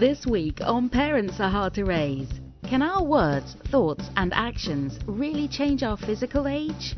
This 0.00 0.26
week 0.26 0.62
on 0.62 0.88
Parents 0.88 1.40
Are 1.40 1.50
Hard 1.50 1.74
to 1.74 1.84
Raise. 1.84 2.40
Can 2.66 2.80
our 2.80 3.04
words, 3.04 3.54
thoughts, 3.66 4.08
and 4.16 4.32
actions 4.32 4.98
really 5.04 5.46
change 5.46 5.82
our 5.82 5.98
physical 5.98 6.48
age? 6.48 6.96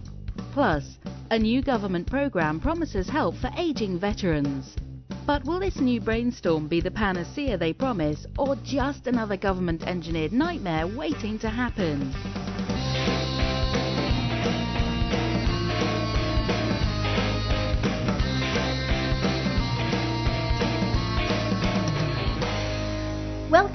Plus, 0.53 1.01
a 1.33 1.37
new 1.37 1.63
government 1.63 2.07
program 2.07 2.61
promises 2.61 3.09
help 3.09 3.35
for 3.39 3.51
aging 3.59 3.99
veterans. 3.99 4.77
But 5.27 5.45
will 5.45 5.59
this 5.59 5.81
new 5.81 6.01
brainstorm 6.01 6.69
be 6.69 6.81
the 6.81 6.93
panacea 6.93 7.59
they 7.59 7.73
promise, 7.73 8.25
or 8.39 8.55
just 8.63 9.09
another 9.09 9.37
government 9.37 9.83
engineered 9.83 10.33
nightmare 10.33 10.87
waiting 10.87 11.41
to 11.41 11.49
happen? 11.49 12.15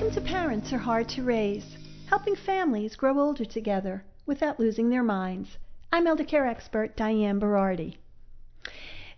Welcome 0.08 0.24
to 0.24 0.32
Parents 0.32 0.72
Are 0.72 0.78
Hard 0.78 1.10
to 1.10 1.22
Raise, 1.22 1.76
helping 2.06 2.38
families 2.38 2.96
grow 2.96 3.20
older 3.20 3.44
together 3.44 4.06
without 4.26 4.58
losing 4.58 4.90
their 4.90 5.04
minds. 5.04 5.58
I'm 5.92 6.08
elder 6.08 6.24
care 6.24 6.48
expert 6.48 6.96
Diane 6.96 7.42
Berardi. 7.42 7.98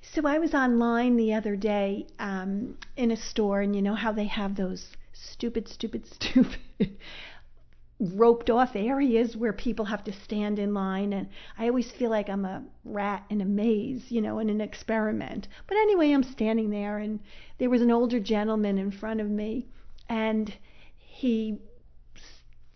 So 0.01 0.25
I 0.25 0.39
was 0.39 0.55
online 0.55 1.15
the 1.15 1.31
other 1.35 1.55
day 1.55 2.07
um, 2.17 2.75
in 2.97 3.11
a 3.11 3.15
store, 3.15 3.61
and 3.61 3.75
you 3.75 3.83
know 3.83 3.93
how 3.93 4.11
they 4.11 4.25
have 4.25 4.55
those 4.55 4.97
stupid, 5.13 5.67
stupid, 5.67 6.07
stupid 6.11 6.57
roped 7.99 8.49
off 8.49 8.75
areas 8.75 9.37
where 9.37 9.53
people 9.53 9.85
have 9.85 10.03
to 10.05 10.11
stand 10.11 10.57
in 10.57 10.73
line 10.73 11.13
and 11.13 11.29
I 11.55 11.67
always 11.67 11.91
feel 11.91 12.09
like 12.09 12.29
I'm 12.29 12.45
a 12.45 12.63
rat 12.83 13.25
in 13.29 13.41
a 13.41 13.45
maze, 13.45 14.11
you 14.11 14.21
know, 14.21 14.39
in 14.39 14.49
an 14.49 14.59
experiment. 14.59 15.47
But 15.67 15.77
anyway, 15.77 16.11
I'm 16.11 16.23
standing 16.23 16.71
there 16.71 16.97
and 16.97 17.19
there 17.59 17.69
was 17.69 17.83
an 17.83 17.91
older 17.91 18.19
gentleman 18.19 18.79
in 18.79 18.89
front 18.89 19.21
of 19.21 19.29
me 19.29 19.67
and 20.09 20.51
he 21.19 21.59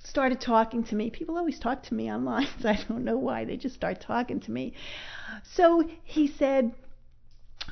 started 0.04 0.42
talking 0.42 0.84
to 0.84 0.96
me. 0.96 1.10
People 1.10 1.38
always 1.38 1.60
talk 1.60 1.82
to 1.84 1.94
me 1.94 2.12
online. 2.12 2.48
So 2.62 2.68
I 2.68 2.78
don't 2.90 3.06
know 3.06 3.18
why. 3.18 3.46
They 3.46 3.56
just 3.56 3.76
start 3.76 4.02
talking 4.02 4.42
to 4.42 4.52
me. 4.52 4.74
So 5.44 5.90
he 6.04 6.28
said, 6.28 6.74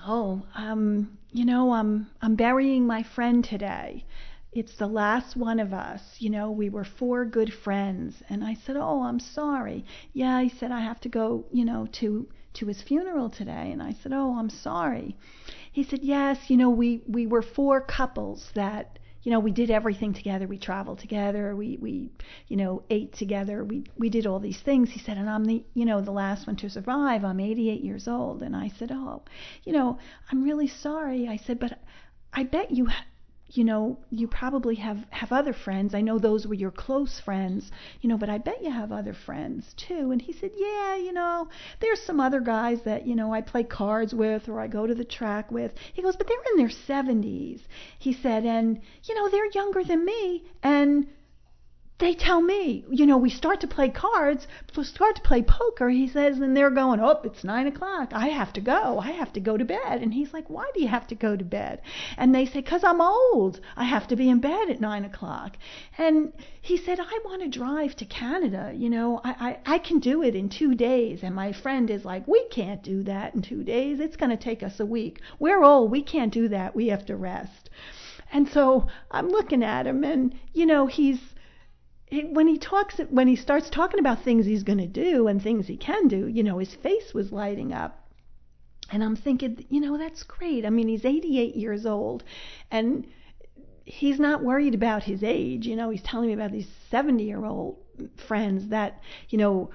"Oh, 0.07 0.43
um, 0.55 1.17
you 1.33 1.43
know, 1.43 1.73
I'm 1.73 2.09
I'm 2.21 2.35
burying 2.35 2.87
my 2.87 3.03
friend 3.03 3.43
today. 3.43 4.05
It's 4.53 4.77
the 4.77 4.87
last 4.87 5.35
one 5.35 5.59
of 5.59 5.73
us. 5.73 6.01
You 6.19 6.29
know, 6.29 6.49
we 6.51 6.69
were 6.69 6.85
four 6.85 7.25
good 7.25 7.53
friends." 7.53 8.23
And 8.29 8.41
I 8.41 8.53
said, 8.53 8.77
"Oh, 8.77 9.03
I'm 9.03 9.19
sorry." 9.19 9.83
Yeah, 10.13 10.41
he 10.41 10.47
said 10.47 10.71
I 10.71 10.79
have 10.79 11.01
to 11.01 11.09
go, 11.09 11.47
you 11.51 11.65
know, 11.65 11.85
to 11.99 12.29
to 12.53 12.65
his 12.67 12.81
funeral 12.81 13.29
today. 13.29 13.71
And 13.73 13.83
I 13.83 13.91
said, 13.91 14.13
"Oh, 14.13 14.37
I'm 14.39 14.49
sorry." 14.49 15.17
He 15.69 15.83
said, 15.83 16.01
"Yes, 16.01 16.49
you 16.49 16.55
know, 16.55 16.69
we 16.69 17.01
we 17.07 17.27
were 17.27 17.41
four 17.41 17.81
couples 17.81 18.51
that 18.53 18.99
you 19.23 19.31
know, 19.31 19.39
we 19.39 19.51
did 19.51 19.69
everything 19.69 20.13
together. 20.13 20.47
We 20.47 20.57
traveled 20.57 20.99
together. 20.99 21.55
We, 21.55 21.77
we, 21.79 22.09
you 22.47 22.57
know, 22.57 22.83
ate 22.89 23.13
together. 23.13 23.63
We, 23.63 23.83
we 23.97 24.09
did 24.09 24.25
all 24.25 24.39
these 24.39 24.59
things. 24.59 24.89
He 24.91 24.99
said, 24.99 25.17
and 25.17 25.29
I'm 25.29 25.45
the, 25.45 25.63
you 25.73 25.85
know, 25.85 26.01
the 26.01 26.11
last 26.11 26.47
one 26.47 26.55
to 26.57 26.69
survive. 26.69 27.23
I'm 27.23 27.39
88 27.39 27.83
years 27.83 28.07
old. 28.07 28.41
And 28.41 28.55
I 28.55 28.69
said, 28.79 28.91
oh, 28.91 29.23
you 29.63 29.73
know, 29.73 29.99
I'm 30.31 30.43
really 30.43 30.67
sorry. 30.67 31.27
I 31.27 31.37
said, 31.37 31.59
but 31.59 31.79
I 32.33 32.43
bet 32.43 32.71
you 32.71 32.87
you 33.53 33.63
know, 33.63 33.97
you 34.09 34.27
probably 34.27 34.75
have 34.75 35.05
have 35.09 35.31
other 35.31 35.53
friends. 35.53 35.93
I 35.93 36.01
know 36.01 36.17
those 36.17 36.47
were 36.47 36.53
your 36.53 36.71
close 36.71 37.19
friends, 37.19 37.71
you 38.01 38.09
know, 38.09 38.17
but 38.17 38.29
I 38.29 38.37
bet 38.37 38.63
you 38.63 38.71
have 38.71 38.91
other 38.91 39.13
friends 39.13 39.73
too. 39.75 40.11
And 40.11 40.21
he 40.21 40.31
said, 40.31 40.51
"Yeah, 40.55 40.95
you 40.95 41.11
know, 41.11 41.49
there's 41.79 42.01
some 42.01 42.19
other 42.19 42.39
guys 42.39 42.81
that, 42.83 43.05
you 43.05 43.15
know, 43.15 43.33
I 43.33 43.41
play 43.41 43.63
cards 43.63 44.13
with 44.13 44.47
or 44.47 44.59
I 44.59 44.67
go 44.67 44.87
to 44.87 44.95
the 44.95 45.03
track 45.03 45.51
with." 45.51 45.73
He 45.93 46.01
goes, 46.01 46.15
"But 46.15 46.27
they're 46.27 46.37
in 46.51 46.57
their 46.57 46.69
70s." 46.69 47.61
He 47.99 48.13
said, 48.13 48.45
"And, 48.45 48.79
you 49.03 49.15
know, 49.15 49.29
they're 49.29 49.51
younger 49.51 49.83
than 49.83 50.05
me 50.05 50.43
and 50.63 51.07
they 52.01 52.15
tell 52.15 52.41
me, 52.41 52.83
you 52.89 53.05
know, 53.05 53.17
we 53.17 53.29
start 53.29 53.61
to 53.61 53.67
play 53.67 53.87
cards, 53.87 54.47
we 54.75 54.83
start 54.83 55.15
to 55.15 55.21
play 55.21 55.43
poker. 55.43 55.87
He 55.87 56.07
says, 56.07 56.39
and 56.39 56.57
they're 56.57 56.71
going, 56.71 56.99
oh, 56.99 57.21
it's 57.23 57.43
nine 57.43 57.67
o'clock. 57.67 58.11
I 58.11 58.29
have 58.29 58.51
to 58.53 58.61
go. 58.61 58.99
I 58.99 59.11
have 59.11 59.31
to 59.33 59.39
go 59.39 59.55
to 59.55 59.63
bed. 59.63 60.01
And 60.01 60.13
he's 60.13 60.33
like, 60.33 60.49
why 60.49 60.69
do 60.73 60.81
you 60.81 60.87
have 60.87 61.07
to 61.07 61.15
go 61.15 61.37
to 61.37 61.45
bed? 61.45 61.81
And 62.17 62.33
they 62.33 62.45
say, 62.45 62.61
because 62.61 62.83
I'm 62.83 63.01
old. 63.01 63.61
I 63.77 63.83
have 63.83 64.07
to 64.07 64.15
be 64.15 64.29
in 64.29 64.39
bed 64.39 64.69
at 64.69 64.81
nine 64.81 65.05
o'clock. 65.05 65.57
And 65.97 66.33
he 66.61 66.75
said, 66.75 66.99
I 66.99 67.19
want 67.23 67.43
to 67.43 67.59
drive 67.59 67.95
to 67.97 68.05
Canada. 68.05 68.73
You 68.75 68.89
know, 68.89 69.21
I, 69.23 69.59
I, 69.65 69.75
I 69.75 69.77
can 69.77 69.99
do 69.99 70.23
it 70.23 70.35
in 70.35 70.49
two 70.49 70.73
days. 70.73 71.21
And 71.21 71.35
my 71.35 71.53
friend 71.53 71.89
is 71.91 72.03
like, 72.03 72.27
we 72.27 72.43
can't 72.49 72.81
do 72.81 73.03
that 73.03 73.35
in 73.35 73.43
two 73.43 73.63
days. 73.63 73.99
It's 73.99 74.17
going 74.17 74.31
to 74.31 74.43
take 74.43 74.63
us 74.63 74.79
a 74.79 74.85
week. 74.85 75.21
We're 75.39 75.63
old. 75.63 75.91
We 75.91 76.01
can't 76.01 76.33
do 76.33 76.47
that. 76.49 76.75
We 76.75 76.87
have 76.87 77.05
to 77.05 77.15
rest. 77.15 77.69
And 78.33 78.47
so 78.49 78.87
I'm 79.11 79.27
looking 79.27 79.61
at 79.61 79.85
him, 79.85 80.05
and, 80.05 80.33
you 80.53 80.65
know, 80.65 80.87
he's 80.87 81.19
when 82.11 82.47
he 82.47 82.57
talks 82.57 82.99
when 83.09 83.27
he 83.27 83.35
starts 83.35 83.69
talking 83.69 83.99
about 83.99 84.23
things 84.23 84.45
he's 84.45 84.63
going 84.63 84.79
to 84.79 84.87
do 84.87 85.27
and 85.27 85.41
things 85.41 85.67
he 85.67 85.77
can 85.77 86.07
do, 86.07 86.27
you 86.27 86.43
know, 86.43 86.57
his 86.57 86.75
face 86.75 87.13
was 87.13 87.31
lighting 87.31 87.73
up. 87.73 87.97
And 88.91 89.01
I'm 89.01 89.15
thinking, 89.15 89.65
you 89.69 89.79
know, 89.79 89.97
that's 89.97 90.23
great. 90.23 90.65
I 90.65 90.69
mean, 90.69 90.89
he's 90.89 91.05
88 91.05 91.55
years 91.55 91.85
old 91.85 92.23
and 92.69 93.07
he's 93.85 94.19
not 94.19 94.43
worried 94.43 94.75
about 94.75 95.03
his 95.03 95.23
age. 95.23 95.65
You 95.65 95.77
know, 95.77 95.89
he's 95.89 96.03
telling 96.03 96.27
me 96.27 96.33
about 96.33 96.51
these 96.51 96.67
70 96.89 97.23
year 97.23 97.45
old 97.45 97.77
friends 98.27 98.67
that, 98.69 98.99
you 99.29 99.37
know, 99.37 99.71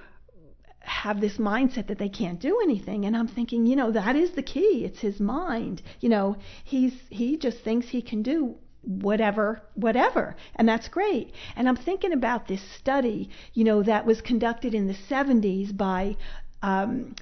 have 0.79 1.19
this 1.19 1.37
mindset 1.37 1.87
that 1.87 1.97
they 1.97 2.07
can't 2.07 2.39
do 2.39 2.61
anything 2.61 3.05
and 3.05 3.17
I'm 3.17 3.27
thinking, 3.27 3.65
you 3.65 3.75
know, 3.75 3.91
that 3.91 4.15
is 4.15 4.31
the 4.31 4.43
key. 4.43 4.85
It's 4.85 4.99
his 4.99 5.19
mind. 5.19 5.81
You 5.99 6.09
know, 6.09 6.37
he's 6.63 6.93
he 7.09 7.37
just 7.37 7.59
thinks 7.63 7.89
he 7.89 8.03
can 8.03 8.21
do 8.21 8.57
whatever, 8.87 9.61
whatever. 9.75 10.35
And 10.55 10.67
that's 10.67 10.87
great. 10.87 11.33
And 11.55 11.67
I'm 11.67 11.75
thinking 11.75 12.13
about 12.13 12.47
this 12.47 12.61
study, 12.79 13.29
you 13.53 13.63
know, 13.63 13.83
that 13.83 14.05
was 14.05 14.21
conducted 14.21 14.73
in 14.73 14.87
the 14.87 14.95
70s 15.09 15.75
by 15.75 16.15
um, 16.61 17.15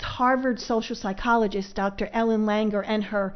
Harvard 0.00 0.60
social 0.60 0.94
psychologist 0.94 1.74
Dr. 1.74 2.08
Ellen 2.12 2.44
Langer 2.44 2.84
and 2.86 3.04
her 3.04 3.34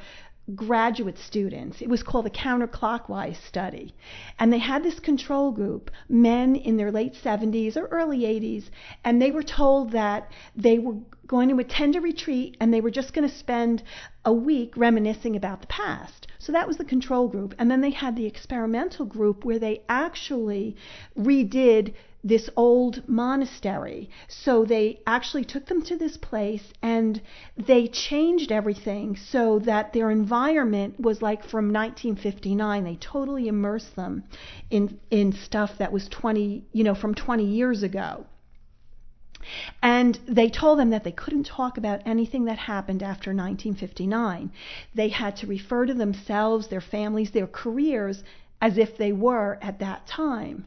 graduate 0.54 1.18
students. 1.18 1.80
It 1.80 1.88
was 1.88 2.02
called 2.02 2.26
the 2.26 2.30
counterclockwise 2.30 3.36
study. 3.46 3.94
And 4.38 4.52
they 4.52 4.58
had 4.58 4.82
this 4.82 4.98
control 4.98 5.52
group, 5.52 5.90
men 6.08 6.56
in 6.56 6.76
their 6.76 6.90
late 6.90 7.14
70s 7.14 7.76
or 7.76 7.86
early 7.86 8.20
80s, 8.20 8.64
and 9.04 9.20
they 9.20 9.30
were 9.30 9.42
told 9.42 9.92
that 9.92 10.30
they 10.56 10.78
were 10.78 10.96
going 11.26 11.48
to 11.48 11.58
attend 11.58 11.94
a 11.94 12.00
retreat 12.00 12.56
and 12.60 12.74
they 12.74 12.80
were 12.80 12.90
just 12.90 13.12
going 13.12 13.28
to 13.28 13.34
spend 13.34 13.82
a 14.24 14.32
week 14.32 14.76
reminiscing 14.76 15.36
about 15.36 15.60
the 15.60 15.66
past. 15.68 16.26
So 16.38 16.52
that 16.52 16.66
was 16.66 16.76
the 16.76 16.84
control 16.84 17.28
group. 17.28 17.54
And 17.58 17.70
then 17.70 17.80
they 17.80 17.90
had 17.90 18.16
the 18.16 18.26
experimental 18.26 19.06
group 19.06 19.44
where 19.44 19.58
they 19.58 19.82
actually 19.88 20.76
redid 21.16 21.94
this 22.22 22.50
old 22.56 23.08
monastery. 23.08 24.10
So 24.28 24.64
they 24.64 25.00
actually 25.06 25.44
took 25.44 25.66
them 25.66 25.82
to 25.82 25.96
this 25.96 26.16
place 26.16 26.72
and 26.82 27.20
they 27.56 27.88
changed 27.88 28.52
everything 28.52 29.16
so 29.16 29.58
that 29.60 29.92
their 29.92 30.10
environment 30.10 31.00
was 31.00 31.22
like 31.22 31.42
from 31.44 31.72
1959. 31.72 32.84
They 32.84 32.96
totally 32.96 33.48
immersed 33.48 33.96
them 33.96 34.24
in 34.70 34.98
in 35.10 35.32
stuff 35.32 35.78
that 35.78 35.92
was 35.92 36.08
20, 36.08 36.64
you 36.72 36.84
know, 36.84 36.94
from 36.94 37.14
20 37.14 37.44
years 37.44 37.82
ago. 37.82 38.26
And 39.82 40.18
they 40.26 40.50
told 40.50 40.78
them 40.78 40.90
that 40.90 41.02
they 41.02 41.12
couldn't 41.12 41.44
talk 41.44 41.78
about 41.78 42.02
anything 42.04 42.44
that 42.44 42.58
happened 42.58 43.02
after 43.02 43.30
1959. 43.30 44.52
They 44.94 45.08
had 45.08 45.36
to 45.36 45.46
refer 45.46 45.86
to 45.86 45.94
themselves, 45.94 46.68
their 46.68 46.82
families, 46.82 47.30
their 47.30 47.46
careers 47.46 48.22
as 48.60 48.76
if 48.76 48.98
they 48.98 49.12
were 49.12 49.58
at 49.62 49.78
that 49.78 50.06
time. 50.06 50.66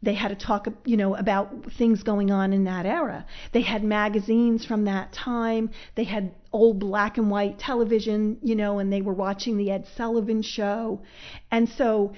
They 0.00 0.14
had 0.14 0.28
to 0.28 0.36
talk, 0.36 0.68
you 0.84 0.96
know, 0.96 1.16
about 1.16 1.72
things 1.72 2.02
going 2.02 2.30
on 2.30 2.52
in 2.52 2.64
that 2.64 2.86
era. 2.86 3.26
They 3.52 3.62
had 3.62 3.82
magazines 3.82 4.64
from 4.64 4.84
that 4.84 5.12
time. 5.12 5.70
They 5.96 6.04
had 6.04 6.34
old 6.52 6.78
black 6.78 7.18
and 7.18 7.30
white 7.30 7.58
television, 7.58 8.38
you 8.42 8.54
know, 8.54 8.78
and 8.78 8.92
they 8.92 9.02
were 9.02 9.14
watching 9.14 9.56
the 9.56 9.70
Ed 9.70 9.86
Sullivan 9.96 10.42
show. 10.42 11.02
And 11.50 11.68
so 11.68 12.14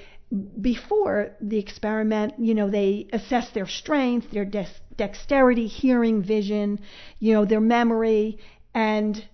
before 0.60 1.32
the 1.40 1.58
experiment, 1.58 2.34
you 2.38 2.54
know, 2.54 2.68
they 2.68 3.08
assessed 3.12 3.54
their 3.54 3.66
strength, 3.66 4.30
their 4.30 4.44
dex- 4.44 4.80
dexterity, 4.96 5.66
hearing, 5.66 6.22
vision, 6.22 6.80
you 7.18 7.32
know, 7.32 7.44
their 7.44 7.60
memory, 7.60 8.38
and 8.74 9.24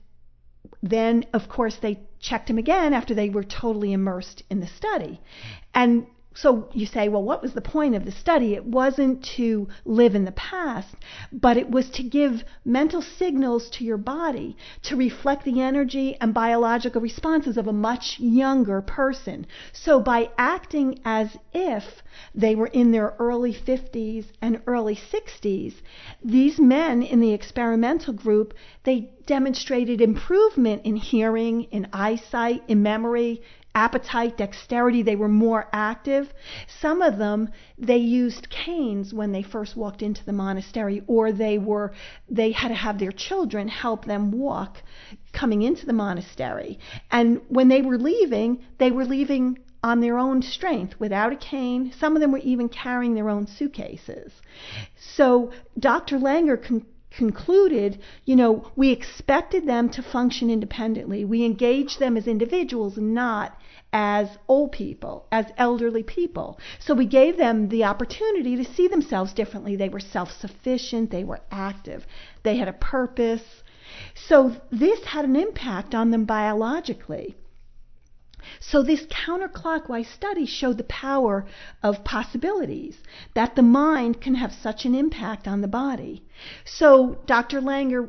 then, 0.83 1.27
of 1.33 1.49
course, 1.49 1.77
they 1.77 2.01
checked 2.21 2.49
him 2.49 2.59
again 2.59 2.95
after 2.95 3.15
they 3.15 3.29
were 3.29 3.45
totally 3.45 3.93
immersed 3.93 4.43
in 4.49 4.61
the 4.61 4.67
study. 4.67 5.21
And 5.75 6.07
so 6.37 6.69
you 6.75 6.85
say, 6.85 7.09
well, 7.09 7.23
what 7.23 7.41
was 7.41 7.55
the 7.55 7.63
point 7.63 7.95
of 7.95 8.05
the 8.05 8.13
study? 8.13 8.53
It 8.53 8.67
wasn't 8.67 9.25
to 9.37 9.69
live 9.87 10.15
in 10.15 10.27
the 10.27 10.33
past, 10.33 10.95
but 11.33 11.57
it 11.57 11.71
was 11.71 11.89
to 11.91 12.03
give 12.03 12.45
mental 12.63 13.01
signals 13.01 13.71
to 13.71 13.85
your 13.85 13.97
body 13.97 14.55
to 14.83 14.97
reflect 14.97 15.45
the 15.45 15.63
energy 15.63 16.15
and 16.21 16.35
biological 16.35 17.01
responses 17.01 17.57
of 17.57 17.67
a 17.67 17.73
much 17.73 18.21
younger 18.21 18.83
person. 18.83 19.47
So 19.73 19.99
by 19.99 20.31
acting 20.37 21.01
as 21.07 21.39
if 21.55 22.03
they 22.35 22.55
were 22.55 22.67
in 22.67 22.91
their 22.91 23.15
early 23.19 23.55
50s 23.55 24.27
and 24.43 24.61
early 24.67 24.95
60s, 24.95 25.75
these 26.23 26.59
men 26.59 27.03
in 27.03 27.21
the 27.21 27.33
experimental 27.33 28.13
group, 28.13 28.53
they 28.85 29.11
demonstrated 29.25 30.03
improvement 30.03 30.83
in 30.85 30.97
hearing, 30.97 31.63
in 31.65 31.89
eyesight, 31.93 32.63
in 32.69 32.83
memory, 32.83 33.43
appetite, 33.77 34.39
dexterity, 34.39 35.03
they 35.03 35.15
were 35.15 35.29
more 35.29 35.69
active. 35.71 36.33
Some 36.81 37.03
of 37.03 37.19
them, 37.19 37.51
they 37.79 37.99
used 37.99 38.49
canes 38.49 39.13
when 39.13 39.33
they 39.33 39.43
first 39.43 39.77
walked 39.77 40.03
into 40.03 40.25
the 40.25 40.33
monastery, 40.33 41.03
or 41.07 41.31
they 41.31 41.59
were, 41.59 41.93
they 42.29 42.53
had 42.53 42.69
to 42.69 42.75
have 42.75 42.99
their 42.99 43.13
children 43.13 43.69
help 43.69 44.07
them 44.07 44.33
walk 44.33 44.79
coming 45.33 45.61
into 45.63 45.85
the 45.85 45.93
monastery. 45.93 46.79
And 47.11 47.43
when 47.49 47.69
they 47.69 47.83
were 47.83 47.99
leaving, 47.99 48.65
they 48.79 48.91
were 48.91 49.05
leaving 49.05 49.59
on 49.83 50.01
their 50.01 50.19
own 50.19 50.41
strength 50.41 50.99
without 50.99 51.33
a 51.33 51.37
cane. 51.37 51.93
Some 51.93 52.17
of 52.17 52.23
them 52.23 52.33
were 52.33 52.39
even 52.39 52.71
carrying 52.71 53.15
their 53.15 53.29
own 53.29 53.47
suitcases. 53.47 54.33
So 54.97 55.53
Dr. 55.79 56.19
Langer 56.19 56.61
con- 56.61 56.87
concluded, 57.17 57.99
you 58.25 58.37
know, 58.37 58.71
we 58.77 58.91
expected 58.91 59.67
them 59.67 59.89
to 59.91 60.03
function 60.03 60.51
independently. 60.51 61.25
We 61.25 61.45
engaged 61.45 61.99
them 61.99 62.17
as 62.17 62.27
individuals, 62.27 62.97
not 62.97 63.59
as 63.93 64.29
old 64.47 64.73
people, 64.73 65.27
as 65.33 65.47
elderly 65.57 66.03
people. 66.03 66.59
So 66.79 66.95
we 66.95 67.07
gave 67.07 67.37
them 67.37 67.69
the 67.69 67.85
opportunity 67.85 68.57
to 68.57 68.65
see 68.65 68.89
themselves 68.89 69.33
differently. 69.33 69.77
They 69.77 69.89
were 69.89 70.01
self 70.01 70.31
sufficient, 70.31 71.11
they 71.11 71.25
were 71.25 71.41
active, 71.51 72.07
they 72.43 72.57
had 72.57 72.69
a 72.69 72.75
purpose. 72.75 73.63
So 74.15 74.57
this 74.71 75.05
had 75.05 75.25
an 75.25 75.37
impact 75.37 75.95
on 75.95 76.11
them 76.11 76.25
biologically. 76.25 77.37
So 78.61 78.83
this 78.83 79.07
counterclockwise 79.07 80.07
study 80.13 80.47
showed 80.47 80.79
the 80.79 80.85
power 80.85 81.47
of 81.83 82.05
possibilities, 82.05 82.97
that 83.35 83.57
the 83.57 83.63
mind 83.63 84.21
can 84.21 84.35
have 84.35 84.53
such 84.53 84.85
an 84.85 84.95
impact 84.95 85.49
on 85.49 85.61
the 85.61 85.69
body. 85.69 86.23
So 86.65 87.19
Dr. 87.27 87.61
Langer 87.61 88.09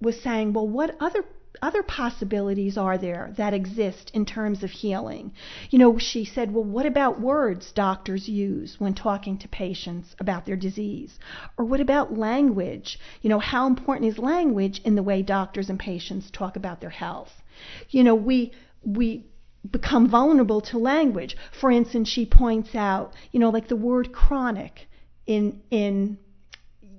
was 0.00 0.20
saying, 0.20 0.52
well, 0.52 0.68
what 0.68 0.96
other 1.00 1.24
other 1.62 1.82
possibilities 1.82 2.76
are 2.76 2.98
there 2.98 3.32
that 3.36 3.54
exist 3.54 4.10
in 4.12 4.26
terms 4.26 4.62
of 4.62 4.70
healing? 4.70 5.32
You 5.70 5.78
know, 5.78 5.98
she 5.98 6.24
said, 6.24 6.52
well, 6.52 6.64
what 6.64 6.84
about 6.84 7.20
words 7.20 7.72
doctors 7.72 8.28
use 8.28 8.76
when 8.78 8.94
talking 8.94 9.38
to 9.38 9.48
patients 9.48 10.14
about 10.18 10.44
their 10.46 10.56
disease? 10.56 11.18
Or 11.56 11.64
what 11.64 11.80
about 11.80 12.18
language? 12.18 12.98
You 13.22 13.30
know, 13.30 13.38
how 13.38 13.66
important 13.66 14.10
is 14.10 14.18
language 14.18 14.80
in 14.84 14.94
the 14.94 15.02
way 15.02 15.22
doctors 15.22 15.70
and 15.70 15.78
patients 15.78 16.30
talk 16.30 16.56
about 16.56 16.80
their 16.80 16.90
health? 16.90 17.42
You 17.88 18.04
know, 18.04 18.14
we, 18.14 18.52
we, 18.84 19.24
become 19.70 20.08
vulnerable 20.08 20.60
to 20.60 20.78
language. 20.78 21.36
For 21.60 21.70
instance, 21.70 22.08
she 22.08 22.26
points 22.26 22.74
out, 22.74 23.12
you 23.32 23.40
know, 23.40 23.50
like 23.50 23.68
the 23.68 23.76
word 23.76 24.12
chronic 24.12 24.88
in 25.26 25.60
in 25.70 26.18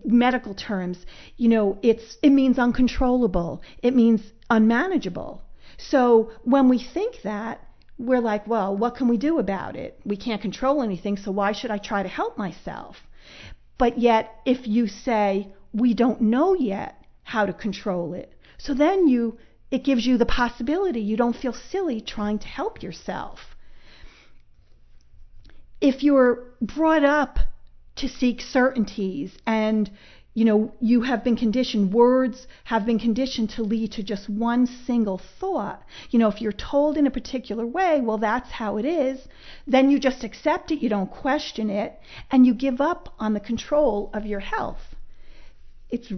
medical 0.04 0.54
terms, 0.54 1.06
you 1.38 1.50
know, 1.50 1.78
it's 1.82 2.18
it 2.22 2.30
means 2.30 2.60
uncontrollable. 2.60 3.62
It 3.82 3.96
means 3.96 4.22
unmanageable. 4.50 5.44
So 5.78 6.32
when 6.44 6.70
we 6.70 6.80
think 6.80 7.22
that, 7.24 7.62
we're 7.98 8.22
like, 8.22 8.48
well, 8.48 8.76
what 8.76 8.96
can 8.96 9.08
we 9.08 9.18
do 9.18 9.40
about 9.40 9.76
it? 9.76 10.00
We 10.06 10.18
can't 10.18 10.42
control 10.42 10.82
anything, 10.82 11.18
so 11.18 11.32
why 11.32 11.54
should 11.54 11.72
I 11.72 11.78
try 11.78 12.04
to 12.04 12.10
help 12.10 12.38
myself? 12.38 12.98
But 13.78 13.98
yet, 13.98 14.36
if 14.46 14.68
you 14.68 14.88
say, 14.88 15.54
we 15.74 15.94
don't 15.94 16.22
know 16.22 16.54
yet 16.54 17.02
how 17.24 17.46
to 17.46 17.54
control 17.54 18.14
it, 18.14 18.34
so 18.58 18.74
then 18.74 19.08
you, 19.08 19.38
it 19.76 19.84
gives 19.84 20.06
you 20.06 20.18
the 20.18 20.26
possibility. 20.26 21.02
You 21.02 21.18
don't 21.18 21.36
feel 21.36 21.52
silly 21.54 22.00
trying 22.00 22.40
to 22.40 22.48
help 22.48 22.82
yourself. 22.82 23.40
If 25.82 26.02
you're 26.02 26.54
brought 26.62 27.04
up 27.04 27.40
to 27.98 28.08
seek 28.08 28.40
certainties 28.40 29.38
and 29.46 29.92
you 30.34 30.44
know, 30.44 30.74
you 30.82 31.02
have 31.02 31.24
been 31.24 31.38
conditioned, 31.38 31.94
words 31.94 32.48
have 32.66 32.86
been 32.86 33.00
conditioned 33.00 33.50
to 33.52 33.64
lead 33.64 33.94
to 33.94 34.04
just 34.04 34.30
one 34.30 34.66
single 34.66 35.22
thought. 35.40 35.82
You 36.10 36.20
know, 36.20 36.28
if 36.28 36.42
you're 36.42 36.52
told 36.52 36.98
in 36.98 37.08
a 37.08 37.12
particular 37.12 37.66
way, 37.66 38.02
well, 38.02 38.18
that's 38.18 38.52
how 38.52 38.76
it 38.76 38.86
is, 38.86 39.28
then 39.66 39.90
you 39.90 39.98
just 39.98 40.26
accept 40.26 40.72
it, 40.72 40.82
you 40.82 40.90
don't 40.90 41.10
question 41.10 41.70
it, 41.70 41.98
and 42.32 42.46
you 42.46 42.54
give 42.54 42.82
up 42.82 43.14
on 43.18 43.34
the 43.34 43.40
control 43.40 44.10
of 44.14 44.26
your 44.26 44.42
health. 44.42 44.96
It's 45.90 46.12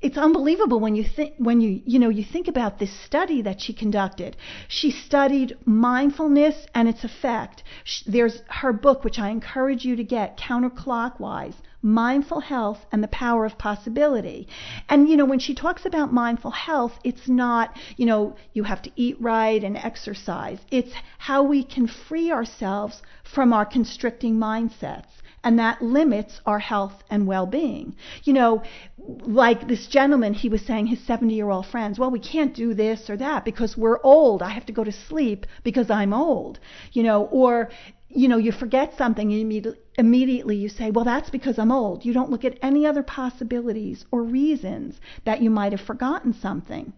it's 0.00 0.16
unbelievable 0.16 0.78
when 0.78 0.94
you 0.94 1.04
think 1.04 1.34
when 1.38 1.60
you 1.60 1.82
you 1.84 1.98
know 1.98 2.08
you 2.08 2.22
think 2.24 2.46
about 2.46 2.78
this 2.78 2.92
study 3.04 3.42
that 3.42 3.60
she 3.60 3.72
conducted. 3.72 4.36
She 4.68 4.90
studied 4.90 5.56
mindfulness 5.64 6.66
and 6.74 6.88
its 6.88 7.02
effect. 7.02 7.64
There's 8.06 8.42
her 8.48 8.72
book 8.72 9.02
which 9.02 9.18
I 9.18 9.30
encourage 9.30 9.84
you 9.84 9.96
to 9.96 10.04
get 10.04 10.38
counterclockwise 10.38 11.54
mindful 11.80 12.40
health 12.40 12.84
and 12.90 13.04
the 13.04 13.08
power 13.08 13.44
of 13.44 13.56
possibility. 13.56 14.48
And 14.88 15.08
you 15.08 15.16
know 15.16 15.24
when 15.24 15.38
she 15.38 15.54
talks 15.54 15.84
about 15.84 16.12
mindful 16.12 16.50
health, 16.50 16.98
it's 17.02 17.28
not, 17.28 17.76
you 17.96 18.06
know, 18.06 18.36
you 18.52 18.64
have 18.64 18.82
to 18.82 18.90
eat 18.96 19.16
right 19.20 19.62
and 19.62 19.76
exercise. 19.76 20.58
It's 20.70 20.92
how 21.18 21.42
we 21.42 21.64
can 21.64 21.86
free 21.88 22.30
ourselves 22.30 23.02
from 23.24 23.52
our 23.52 23.64
constricting 23.64 24.34
mindsets 24.36 25.10
and 25.44 25.58
that 25.58 25.82
limits 25.82 26.40
our 26.46 26.58
health 26.58 27.02
and 27.10 27.26
well-being. 27.26 27.96
You 28.24 28.32
know, 28.32 28.62
like 28.98 29.68
this 29.68 29.86
gentleman, 29.86 30.34
he 30.34 30.48
was 30.48 30.62
saying 30.62 30.86
his 30.86 31.00
70-year-old 31.00 31.66
friends, 31.66 31.98
well, 31.98 32.10
we 32.10 32.20
can't 32.20 32.54
do 32.54 32.74
this 32.74 33.08
or 33.08 33.16
that 33.16 33.44
because 33.44 33.76
we're 33.76 34.00
old. 34.02 34.42
I 34.42 34.50
have 34.50 34.66
to 34.66 34.72
go 34.72 34.84
to 34.84 34.92
sleep 34.92 35.46
because 35.64 35.90
I'm 35.90 36.12
old. 36.12 36.58
You 36.92 37.02
know, 37.04 37.24
or 37.26 37.70
you 38.10 38.26
know, 38.26 38.38
you 38.38 38.52
forget 38.52 38.94
something 38.96 39.30
and 39.32 39.40
immediately, 39.40 39.80
immediately 39.96 40.56
you 40.56 40.68
say, 40.68 40.90
well, 40.90 41.04
that's 41.04 41.28
because 41.30 41.58
I'm 41.58 41.70
old. 41.70 42.04
You 42.04 42.14
don't 42.14 42.30
look 42.30 42.44
at 42.44 42.58
any 42.62 42.86
other 42.86 43.02
possibilities 43.02 44.06
or 44.10 44.22
reasons 44.22 44.98
that 45.26 45.42
you 45.42 45.50
might 45.50 45.72
have 45.72 45.82
forgotten 45.82 46.32
something. 46.32 46.92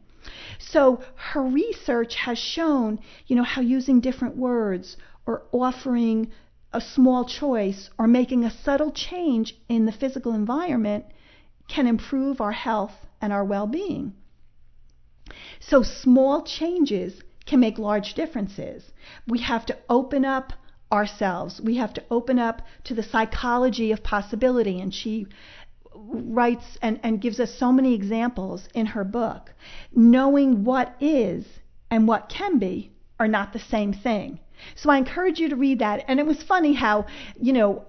So 0.59 1.03
her 1.17 1.43
research 1.43 2.15
has 2.15 2.39
shown, 2.39 3.01
you 3.27 3.35
know, 3.35 3.43
how 3.43 3.61
using 3.61 4.01
different 4.01 4.37
words 4.37 4.97
or 5.27 5.43
offering 5.51 6.31
a 6.73 6.81
small 6.81 7.25
choice 7.25 7.91
or 7.99 8.07
making 8.07 8.45
a 8.45 8.51
subtle 8.51 8.93
change 8.93 9.57
in 9.69 9.87
the 9.87 9.93
physical 9.93 10.33
environment 10.33 11.05
can 11.69 11.87
improve 11.87 12.41
our 12.41 12.53
health 12.53 13.07
and 13.21 13.33
our 13.33 13.45
well 13.45 13.67
being. 13.67 14.13
So, 15.61 15.83
small 15.83 16.43
changes 16.43 17.23
can 17.47 17.61
make 17.61 17.79
large 17.79 18.15
differences. 18.15 18.93
We 19.27 19.41
have 19.41 19.67
to 19.67 19.79
open 19.89 20.25
up 20.25 20.53
ourselves, 20.93 21.61
we 21.61 21.77
have 21.77 21.95
to 21.95 22.05
open 22.11 22.39
up 22.39 22.63
to 22.85 22.95
the 22.95 23.03
psychology 23.03 23.93
of 23.93 24.03
possibility. 24.03 24.81
And 24.81 24.93
she 24.93 25.27
writes 25.95 26.79
and, 26.83 26.99
and 27.03 27.21
gives 27.21 27.39
us 27.41 27.55
so 27.55 27.73
many 27.73 27.95
examples 27.95 28.69
in 28.75 28.87
her 28.87 29.05
book. 29.05 29.53
Knowing 29.95 30.65
what 30.65 30.97
is 31.01 31.45
and 31.91 32.09
what 32.09 32.29
can 32.29 32.59
be 32.59 32.93
are 33.21 33.29
not 33.29 33.53
the 33.53 33.59
same 33.61 33.93
thing. 33.93 34.41
So 34.75 34.91
I 34.91 34.99
encourage 34.99 35.39
you 35.39 35.49
to 35.51 35.57
read 35.57 35.79
that. 35.79 36.05
And 36.09 36.19
it 36.19 36.27
was 36.27 36.43
funny 36.43 36.73
how, 36.73 37.07
you 37.41 37.53
know, 37.53 37.85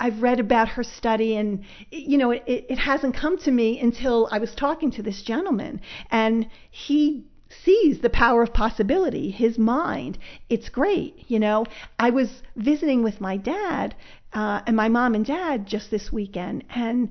I've 0.00 0.22
read 0.22 0.40
about 0.40 0.68
her 0.70 0.82
study, 0.82 1.36
and 1.36 1.64
you 1.90 2.18
know, 2.18 2.32
it, 2.32 2.42
it 2.46 2.78
hasn't 2.78 3.14
come 3.14 3.38
to 3.38 3.50
me 3.52 3.78
until 3.78 4.28
I 4.32 4.38
was 4.38 4.52
talking 4.54 4.90
to 4.92 5.02
this 5.04 5.22
gentleman, 5.22 5.80
and 6.10 6.48
he 6.68 7.26
sees 7.64 8.00
the 8.00 8.10
power 8.10 8.42
of 8.42 8.52
possibility. 8.52 9.30
His 9.30 9.56
mind, 9.56 10.18
it's 10.48 10.68
great. 10.68 11.24
You 11.30 11.38
know, 11.38 11.64
I 11.96 12.10
was 12.10 12.42
visiting 12.56 13.04
with 13.04 13.20
my 13.20 13.36
dad 13.36 13.94
uh, 14.32 14.62
and 14.66 14.76
my 14.76 14.88
mom 14.88 15.14
and 15.14 15.24
dad 15.24 15.66
just 15.66 15.92
this 15.92 16.12
weekend, 16.12 16.64
and 16.74 17.10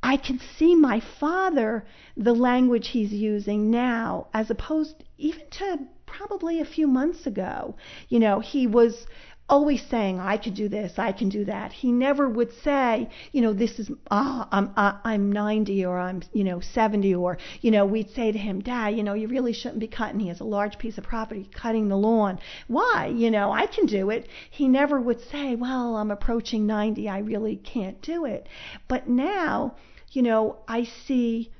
I 0.00 0.16
can 0.16 0.38
see 0.38 0.76
my 0.76 1.00
father, 1.00 1.84
the 2.16 2.34
language 2.34 2.88
he's 2.88 3.12
using 3.12 3.68
now, 3.68 4.28
as 4.32 4.48
opposed 4.48 5.02
even 5.18 5.50
to 5.50 5.80
probably 6.16 6.60
a 6.60 6.64
few 6.64 6.86
months 6.86 7.26
ago. 7.26 7.76
You 8.08 8.18
know, 8.20 8.40
he 8.40 8.66
was 8.66 9.06
always 9.48 9.82
saying, 9.88 10.18
I 10.18 10.38
could 10.38 10.54
do 10.54 10.68
this, 10.68 10.98
I 10.98 11.12
can 11.12 11.28
do 11.28 11.44
that. 11.44 11.72
He 11.72 11.92
never 11.92 12.28
would 12.28 12.52
say, 12.64 13.08
you 13.32 13.42
know, 13.42 13.52
this 13.52 13.78
is, 13.78 13.90
ah, 14.10 14.48
I'm, 14.50 14.72
uh, 14.76 14.94
I'm 15.04 15.30
90 15.30 15.84
or 15.84 16.00
I'm, 16.00 16.22
you 16.32 16.42
know, 16.42 16.60
70 16.60 17.14
or, 17.14 17.38
you 17.60 17.70
know, 17.70 17.84
we'd 17.86 18.10
say 18.10 18.32
to 18.32 18.38
him, 18.38 18.60
Dad, 18.60 18.96
you 18.96 19.04
know, 19.04 19.14
you 19.14 19.28
really 19.28 19.52
shouldn't 19.52 19.78
be 19.78 19.86
cutting. 19.86 20.18
He 20.18 20.28
has 20.28 20.40
a 20.40 20.44
large 20.44 20.78
piece 20.78 20.98
of 20.98 21.04
property, 21.04 21.48
cutting 21.54 21.88
the 21.88 21.96
lawn. 21.96 22.40
Why? 22.66 23.12
You 23.14 23.30
know, 23.30 23.52
I 23.52 23.66
can 23.66 23.86
do 23.86 24.10
it. 24.10 24.28
He 24.50 24.66
never 24.66 25.00
would 25.00 25.20
say, 25.20 25.54
well, 25.54 25.96
I'm 25.96 26.10
approaching 26.10 26.66
90, 26.66 27.08
I 27.08 27.18
really 27.18 27.56
can't 27.56 28.00
do 28.02 28.24
it. 28.24 28.48
But 28.88 29.08
now, 29.08 29.76
you 30.10 30.22
know, 30.22 30.56
I 30.66 30.84
see 30.84 31.52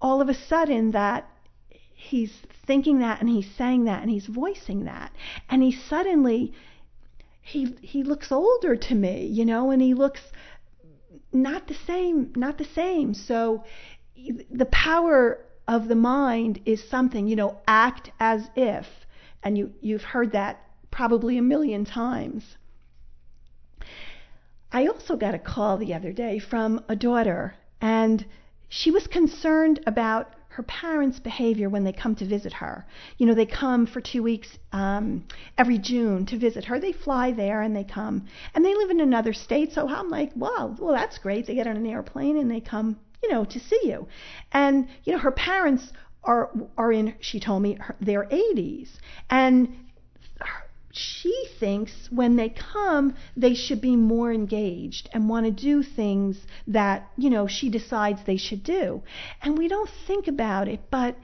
all 0.00 0.20
of 0.20 0.28
a 0.28 0.34
sudden 0.34 0.92
that 0.92 1.28
he's 2.04 2.32
thinking 2.66 2.98
that 2.98 3.20
and 3.20 3.28
he's 3.28 3.50
saying 3.56 3.84
that 3.84 4.02
and 4.02 4.10
he's 4.10 4.26
voicing 4.26 4.84
that. 4.84 5.10
And 5.48 5.62
he 5.62 5.72
suddenly, 5.72 6.52
he 7.40 7.76
he 7.80 8.02
looks 8.02 8.30
older 8.30 8.76
to 8.76 8.94
me, 8.94 9.26
you 9.26 9.44
know, 9.44 9.70
and 9.70 9.80
he 9.80 9.94
looks 9.94 10.20
not 11.32 11.66
the 11.66 11.74
same, 11.74 12.32
not 12.36 12.58
the 12.58 12.64
same. 12.64 13.14
So 13.14 13.64
the 14.50 14.66
power 14.66 15.40
of 15.66 15.88
the 15.88 15.94
mind 15.94 16.60
is 16.66 16.88
something, 16.88 17.26
you 17.26 17.36
know, 17.36 17.58
act 17.66 18.10
as 18.20 18.50
if, 18.54 18.86
and 19.42 19.56
you 19.56 19.72
you've 19.80 20.02
heard 20.02 20.32
that 20.32 20.60
probably 20.90 21.38
a 21.38 21.42
million 21.42 21.84
times. 21.84 22.56
I 24.70 24.86
also 24.86 25.16
got 25.16 25.34
a 25.34 25.38
call 25.38 25.78
the 25.78 25.94
other 25.94 26.12
day 26.12 26.38
from 26.38 26.84
a 26.88 26.96
daughter, 26.96 27.54
and 27.80 28.26
she 28.68 28.90
was 28.90 29.06
concerned 29.06 29.80
about 29.86 30.34
her 30.54 30.62
parents' 30.62 31.18
behavior 31.18 31.68
when 31.68 31.82
they 31.82 31.92
come 31.92 32.14
to 32.14 32.24
visit 32.24 32.52
her. 32.52 32.86
You 33.18 33.26
know, 33.26 33.34
they 33.34 33.44
come 33.46 33.86
for 33.86 34.00
two 34.00 34.22
weeks 34.22 34.56
um, 34.72 35.24
every 35.58 35.78
June 35.78 36.26
to 36.26 36.38
visit 36.38 36.64
her. 36.66 36.78
They 36.78 36.92
fly 36.92 37.32
there 37.32 37.60
and 37.60 37.74
they 37.74 37.82
come, 37.82 38.26
and 38.54 38.64
they 38.64 38.72
live 38.72 38.90
in 38.90 39.00
another 39.00 39.32
state. 39.32 39.72
So 39.72 39.88
I'm 39.88 40.10
like, 40.10 40.30
wow, 40.36 40.76
well 40.78 40.94
that's 40.94 41.18
great. 41.18 41.48
They 41.48 41.56
get 41.56 41.66
on 41.66 41.76
an 41.76 41.86
airplane 41.86 42.36
and 42.36 42.48
they 42.48 42.60
come, 42.60 43.00
you 43.20 43.32
know, 43.32 43.44
to 43.44 43.58
see 43.58 43.80
you. 43.82 44.06
And 44.52 44.86
you 45.02 45.12
know, 45.12 45.18
her 45.18 45.32
parents 45.32 45.92
are 46.22 46.50
are 46.78 46.92
in. 46.92 47.16
She 47.18 47.40
told 47.40 47.60
me 47.60 47.76
her, 47.80 47.96
their 48.00 48.22
80s, 48.26 48.90
and 49.30 49.76
she 50.96 51.46
thinks 51.58 52.08
when 52.10 52.36
they 52.36 52.48
come, 52.48 53.14
they 53.36 53.54
should 53.54 53.80
be 53.80 53.96
more 53.96 54.32
engaged 54.32 55.08
and 55.12 55.28
want 55.28 55.46
to 55.46 55.52
do 55.52 55.82
things 55.82 56.38
that, 56.68 57.10
you 57.16 57.30
know, 57.30 57.46
she 57.46 57.68
decides 57.68 58.22
they 58.22 58.36
should 58.36 58.62
do. 58.62 59.02
And 59.42 59.58
we 59.58 59.68
don't 59.68 59.90
think 60.06 60.28
about 60.28 60.68
it, 60.68 60.80
but 60.90 61.16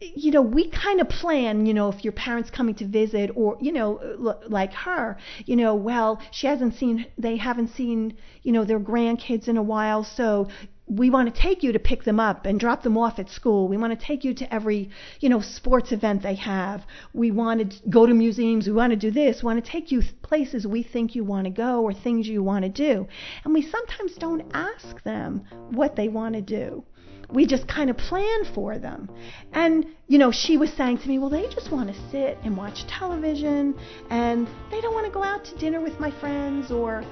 you 0.00 0.30
know, 0.32 0.42
we 0.42 0.68
kind 0.68 1.00
of 1.00 1.08
plan, 1.08 1.66
you 1.66 1.72
know, 1.72 1.88
if 1.88 2.04
your 2.04 2.12
parents 2.12 2.50
coming 2.50 2.74
to 2.74 2.86
visit 2.86 3.30
or, 3.34 3.56
you 3.60 3.72
know, 3.72 4.38
like 4.48 4.72
her, 4.72 5.16
you 5.46 5.56
know, 5.56 5.74
well, 5.74 6.20
she 6.30 6.46
hasn't 6.46 6.74
seen, 6.74 7.06
they 7.16 7.36
haven't 7.36 7.68
seen, 7.68 8.16
you 8.42 8.52
know, 8.52 8.64
their 8.64 8.80
grandkids 8.80 9.48
in 9.48 9.56
a 9.56 9.62
while. 9.62 10.04
So, 10.04 10.48
we 10.86 11.08
want 11.08 11.34
to 11.34 11.40
take 11.40 11.62
you 11.62 11.72
to 11.72 11.78
pick 11.78 12.04
them 12.04 12.20
up 12.20 12.44
and 12.44 12.60
drop 12.60 12.82
them 12.82 12.98
off 12.98 13.18
at 13.18 13.30
school. 13.30 13.68
We 13.68 13.76
want 13.76 13.98
to 13.98 14.06
take 14.06 14.22
you 14.22 14.34
to 14.34 14.54
every, 14.54 14.90
you 15.20 15.30
know, 15.30 15.40
sports 15.40 15.92
event 15.92 16.22
they 16.22 16.34
have. 16.34 16.82
We 17.14 17.30
want 17.30 17.70
to 17.70 17.88
go 17.88 18.06
to 18.06 18.12
museums. 18.12 18.66
We 18.66 18.72
want 18.74 18.90
to 18.90 18.96
do 18.96 19.10
this. 19.10 19.42
We 19.42 19.46
want 19.46 19.64
to 19.64 19.70
take 19.70 19.90
you 19.90 20.02
places 20.22 20.66
we 20.66 20.82
think 20.82 21.14
you 21.14 21.24
want 21.24 21.46
to 21.46 21.50
go 21.50 21.82
or 21.82 21.94
things 21.94 22.28
you 22.28 22.42
want 22.42 22.64
to 22.64 22.68
do. 22.68 23.06
And 23.44 23.54
we 23.54 23.62
sometimes 23.62 24.14
don't 24.16 24.50
ask 24.52 25.02
them 25.04 25.44
what 25.70 25.96
they 25.96 26.08
want 26.08 26.34
to 26.34 26.42
do. 26.42 26.84
We 27.30 27.46
just 27.46 27.66
kind 27.66 27.88
of 27.88 27.96
plan 27.96 28.44
for 28.54 28.78
them. 28.78 29.10
And, 29.54 29.86
you 30.06 30.18
know, 30.18 30.30
she 30.30 30.58
was 30.58 30.70
saying 30.74 30.98
to 30.98 31.08
me, 31.08 31.18
well, 31.18 31.30
they 31.30 31.48
just 31.48 31.72
want 31.72 31.88
to 31.88 32.10
sit 32.10 32.36
and 32.44 32.56
watch 32.56 32.86
television 32.86 33.74
and 34.10 34.46
they 34.70 34.82
don't 34.82 34.92
want 34.92 35.06
to 35.06 35.12
go 35.12 35.24
out 35.24 35.46
to 35.46 35.56
dinner 35.56 35.80
with 35.80 35.98
my 35.98 36.10
friends 36.20 36.70
or, 36.70 37.02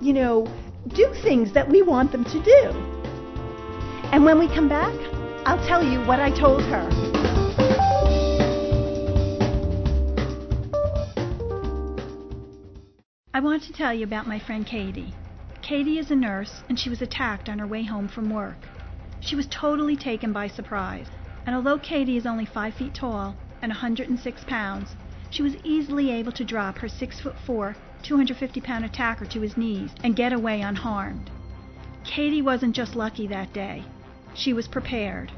you 0.00 0.12
know, 0.12 0.46
do 0.94 1.12
things 1.24 1.52
that 1.54 1.68
we 1.68 1.82
want 1.82 2.12
them 2.12 2.24
to 2.24 2.42
do. 2.44 2.95
And 4.12 4.24
when 4.24 4.38
we 4.38 4.48
come 4.48 4.68
back, 4.68 4.94
I'll 5.44 5.64
tell 5.66 5.84
you 5.84 6.00
what 6.04 6.20
I 6.20 6.30
told 6.30 6.62
her. 6.62 6.88
I 13.34 13.40
want 13.40 13.62
to 13.64 13.72
tell 13.72 13.92
you 13.92 14.04
about 14.04 14.26
my 14.26 14.38
friend 14.38 14.64
Katie. 14.66 15.12
Katie 15.60 15.98
is 15.98 16.10
a 16.10 16.16
nurse, 16.16 16.62
and 16.68 16.78
she 16.78 16.88
was 16.88 17.02
attacked 17.02 17.48
on 17.48 17.58
her 17.58 17.66
way 17.66 17.82
home 17.82 18.08
from 18.08 18.30
work. 18.30 18.56
She 19.20 19.36
was 19.36 19.46
totally 19.48 19.96
taken 19.96 20.32
by 20.32 20.48
surprise, 20.48 21.08
and 21.44 21.54
although 21.54 21.78
Katie 21.78 22.16
is 22.16 22.26
only 22.26 22.46
5 22.46 22.74
feet 22.74 22.94
tall 22.94 23.36
and 23.60 23.70
106 23.70 24.44
pounds, 24.44 24.96
she 25.30 25.42
was 25.42 25.56
easily 25.64 26.10
able 26.10 26.32
to 26.32 26.44
drop 26.44 26.78
her 26.78 26.88
6 26.88 27.20
foot 27.20 27.34
4, 27.44 27.76
250 28.02 28.60
pound 28.60 28.84
attacker 28.84 29.26
to 29.26 29.40
his 29.40 29.56
knees 29.56 29.90
and 30.04 30.16
get 30.16 30.32
away 30.32 30.60
unharmed. 30.60 31.30
Katie 32.04 32.42
wasn't 32.42 32.74
just 32.74 32.94
lucky 32.94 33.26
that 33.26 33.52
day. 33.52 33.84
She 34.36 34.52
was 34.52 34.68
prepared. 34.68 35.32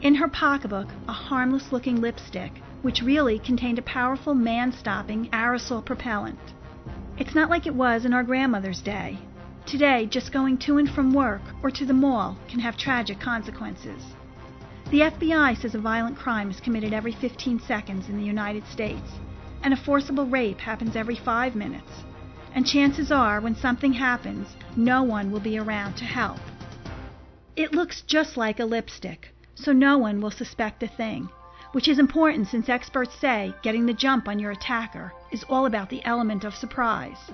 In 0.00 0.14
her 0.14 0.28
pocketbook, 0.28 0.88
a 1.08 1.12
harmless 1.12 1.72
looking 1.72 2.00
lipstick, 2.00 2.52
which 2.80 3.02
really 3.02 3.40
contained 3.40 3.80
a 3.80 3.82
powerful 3.82 4.34
man 4.34 4.70
stopping 4.70 5.28
aerosol 5.30 5.84
propellant. 5.84 6.38
It's 7.18 7.34
not 7.34 7.50
like 7.50 7.66
it 7.66 7.74
was 7.74 8.04
in 8.04 8.12
our 8.12 8.22
grandmother's 8.22 8.80
day. 8.80 9.18
Today, 9.66 10.06
just 10.06 10.32
going 10.32 10.58
to 10.58 10.78
and 10.78 10.88
from 10.88 11.12
work 11.12 11.42
or 11.60 11.72
to 11.72 11.84
the 11.84 11.92
mall 11.92 12.38
can 12.46 12.60
have 12.60 12.76
tragic 12.76 13.18
consequences. 13.18 14.14
The 14.92 15.00
FBI 15.00 15.60
says 15.60 15.74
a 15.74 15.80
violent 15.80 16.16
crime 16.16 16.48
is 16.48 16.60
committed 16.60 16.92
every 16.92 17.12
15 17.12 17.58
seconds 17.58 18.08
in 18.08 18.16
the 18.16 18.24
United 18.24 18.64
States, 18.68 19.18
and 19.64 19.74
a 19.74 19.76
forcible 19.76 20.26
rape 20.26 20.60
happens 20.60 20.94
every 20.94 21.16
five 21.16 21.56
minutes. 21.56 22.04
And 22.54 22.64
chances 22.64 23.10
are, 23.10 23.40
when 23.40 23.56
something 23.56 23.94
happens, 23.94 24.54
no 24.76 25.02
one 25.02 25.32
will 25.32 25.40
be 25.40 25.58
around 25.58 25.94
to 25.96 26.04
help. 26.04 26.38
It 27.56 27.72
looks 27.72 28.02
just 28.02 28.36
like 28.36 28.60
a 28.60 28.66
lipstick, 28.66 29.34
so 29.54 29.72
no 29.72 29.96
one 29.96 30.20
will 30.20 30.30
suspect 30.30 30.82
a 30.82 30.86
thing, 30.86 31.30
which 31.72 31.88
is 31.88 31.98
important 31.98 32.48
since 32.48 32.68
experts 32.68 33.14
say 33.14 33.54
getting 33.62 33.86
the 33.86 33.94
jump 33.94 34.28
on 34.28 34.38
your 34.38 34.50
attacker 34.50 35.14
is 35.32 35.42
all 35.48 35.64
about 35.64 35.88
the 35.88 36.04
element 36.04 36.44
of 36.44 36.54
surprise. 36.54 37.30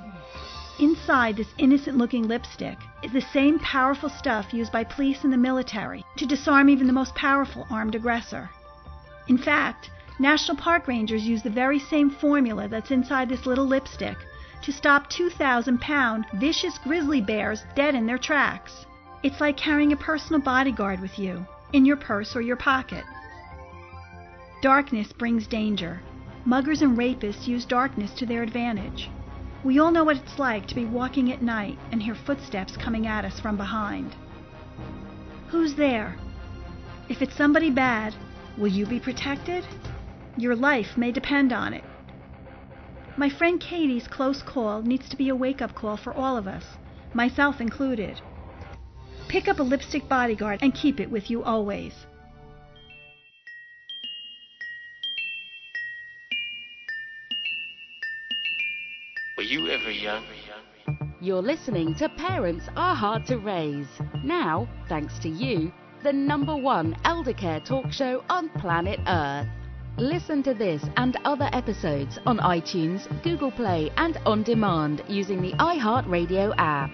Inside 0.78 1.36
this 1.36 1.52
innocent 1.58 1.98
looking 1.98 2.28
lipstick 2.28 2.78
is 3.02 3.10
the 3.10 3.20
same 3.20 3.58
powerful 3.58 4.08
stuff 4.08 4.54
used 4.54 4.70
by 4.70 4.84
police 4.84 5.24
and 5.24 5.32
the 5.32 5.36
military 5.36 6.04
to 6.18 6.24
disarm 6.24 6.68
even 6.68 6.86
the 6.86 6.92
most 6.92 7.16
powerful 7.16 7.66
armed 7.68 7.96
aggressor. 7.96 8.48
In 9.26 9.38
fact, 9.38 9.90
National 10.20 10.56
Park 10.56 10.86
Rangers 10.86 11.26
use 11.26 11.42
the 11.42 11.50
very 11.50 11.80
same 11.80 12.10
formula 12.10 12.68
that's 12.68 12.92
inside 12.92 13.28
this 13.28 13.44
little 13.44 13.66
lipstick 13.66 14.18
to 14.62 14.72
stop 14.72 15.10
2,000 15.10 15.80
pound 15.80 16.26
vicious 16.34 16.78
grizzly 16.78 17.20
bears 17.20 17.64
dead 17.74 17.96
in 17.96 18.06
their 18.06 18.18
tracks. 18.18 18.86
It's 19.22 19.40
like 19.40 19.56
carrying 19.56 19.92
a 19.92 19.96
personal 19.96 20.40
bodyguard 20.40 21.00
with 21.00 21.16
you, 21.16 21.46
in 21.72 21.84
your 21.84 21.96
purse 21.96 22.34
or 22.34 22.40
your 22.40 22.56
pocket. 22.56 23.04
Darkness 24.62 25.12
brings 25.12 25.46
danger. 25.46 26.02
Muggers 26.44 26.82
and 26.82 26.98
rapists 26.98 27.46
use 27.46 27.64
darkness 27.64 28.12
to 28.14 28.26
their 28.26 28.42
advantage. 28.42 29.08
We 29.62 29.78
all 29.78 29.92
know 29.92 30.02
what 30.02 30.16
it's 30.16 30.40
like 30.40 30.66
to 30.66 30.74
be 30.74 30.86
walking 30.86 31.30
at 31.30 31.40
night 31.40 31.78
and 31.92 32.02
hear 32.02 32.16
footsteps 32.16 32.76
coming 32.76 33.06
at 33.06 33.24
us 33.24 33.38
from 33.38 33.56
behind. 33.56 34.16
Who's 35.50 35.76
there? 35.76 36.16
If 37.08 37.22
it's 37.22 37.36
somebody 37.36 37.70
bad, 37.70 38.16
will 38.58 38.72
you 38.72 38.86
be 38.86 38.98
protected? 38.98 39.64
Your 40.36 40.56
life 40.56 40.96
may 40.96 41.12
depend 41.12 41.52
on 41.52 41.74
it. 41.74 41.84
My 43.16 43.28
friend 43.28 43.60
Katie's 43.60 44.08
close 44.08 44.42
call 44.42 44.82
needs 44.82 45.08
to 45.10 45.16
be 45.16 45.28
a 45.28 45.36
wake 45.36 45.62
up 45.62 45.76
call 45.76 45.96
for 45.96 46.12
all 46.12 46.36
of 46.36 46.48
us, 46.48 46.64
myself 47.14 47.60
included. 47.60 48.20
Pick 49.28 49.48
up 49.48 49.58
a 49.58 49.62
lipstick 49.62 50.08
bodyguard 50.08 50.60
and 50.62 50.74
keep 50.74 51.00
it 51.00 51.10
with 51.10 51.30
you 51.30 51.42
always. 51.42 51.92
Were 59.36 59.42
you 59.42 59.68
ever 59.70 59.90
young? 59.90 60.24
You're 61.20 61.42
listening 61.42 61.94
to 61.96 62.08
Parents 62.08 62.66
Are 62.76 62.94
Hard 62.94 63.26
to 63.26 63.38
Raise. 63.38 63.86
Now, 64.24 64.68
thanks 64.88 65.18
to 65.20 65.28
you, 65.28 65.72
the 66.02 66.12
number 66.12 66.56
one 66.56 66.96
elder 67.04 67.32
care 67.32 67.60
talk 67.60 67.92
show 67.92 68.24
on 68.28 68.48
planet 68.50 69.00
Earth. 69.06 69.46
Listen 69.98 70.42
to 70.42 70.54
this 70.54 70.82
and 70.96 71.16
other 71.24 71.48
episodes 71.52 72.18
on 72.26 72.38
iTunes, 72.38 73.06
Google 73.22 73.50
Play, 73.50 73.90
and 73.96 74.16
on 74.26 74.42
demand 74.42 75.02
using 75.08 75.40
the 75.40 75.52
iHeartRadio 75.52 76.54
app. 76.58 76.90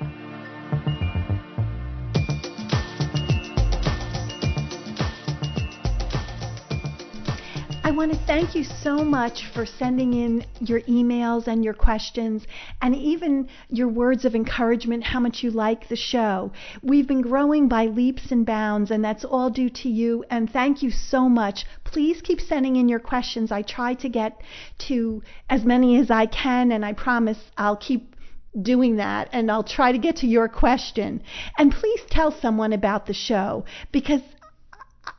Want 7.99 8.13
to 8.13 8.27
thank 8.27 8.55
you 8.55 8.63
so 8.63 8.99
much 8.99 9.43
for 9.53 9.67
sending 9.67 10.15
in 10.15 10.47
your 10.61 10.81
emails 10.83 11.49
and 11.49 11.65
your 11.65 11.75
questions 11.75 12.47
and 12.81 12.95
even 12.95 13.49
your 13.71 13.89
words 13.89 14.25
of 14.25 14.37
encouragement, 14.37 15.03
how 15.03 15.19
much 15.19 15.43
you 15.43 15.51
like 15.51 15.89
the 15.89 15.97
show. 15.97 16.53
We've 16.81 17.09
been 17.09 17.23
growing 17.23 17.67
by 17.67 17.87
leaps 17.87 18.31
and 18.31 18.47
bounds, 18.47 18.93
and 18.93 19.05
that's 19.05 19.25
all 19.25 19.51
due 19.51 19.71
to 19.71 19.89
you. 19.89 20.25
And 20.31 20.49
thank 20.49 20.81
you 20.81 20.93
so 20.93 21.29
much. 21.29 21.65
Please 21.83 22.23
keep 22.23 22.41
sending 22.41 22.77
in 22.77 22.89
your 22.89 23.01
questions. 23.01 23.51
I 23.51 23.63
try 23.63 23.95
to 23.95 24.09
get 24.09 24.43
to 24.87 25.21
as 25.51 25.65
many 25.65 25.99
as 25.99 26.09
I 26.09 26.27
can, 26.27 26.71
and 26.71 26.85
I 26.85 26.93
promise 26.93 27.51
I'll 27.57 27.77
keep 27.77 28.15
doing 28.63 28.97
that 28.97 29.29
and 29.33 29.51
I'll 29.51 29.63
try 29.65 29.93
to 29.93 29.99
get 29.99 30.17
to 30.19 30.27
your 30.27 30.49
question. 30.49 31.23
And 31.59 31.73
please 31.73 32.01
tell 32.09 32.31
someone 32.31 32.73
about 32.73 33.07
the 33.07 33.13
show 33.13 33.65
because 33.93 34.23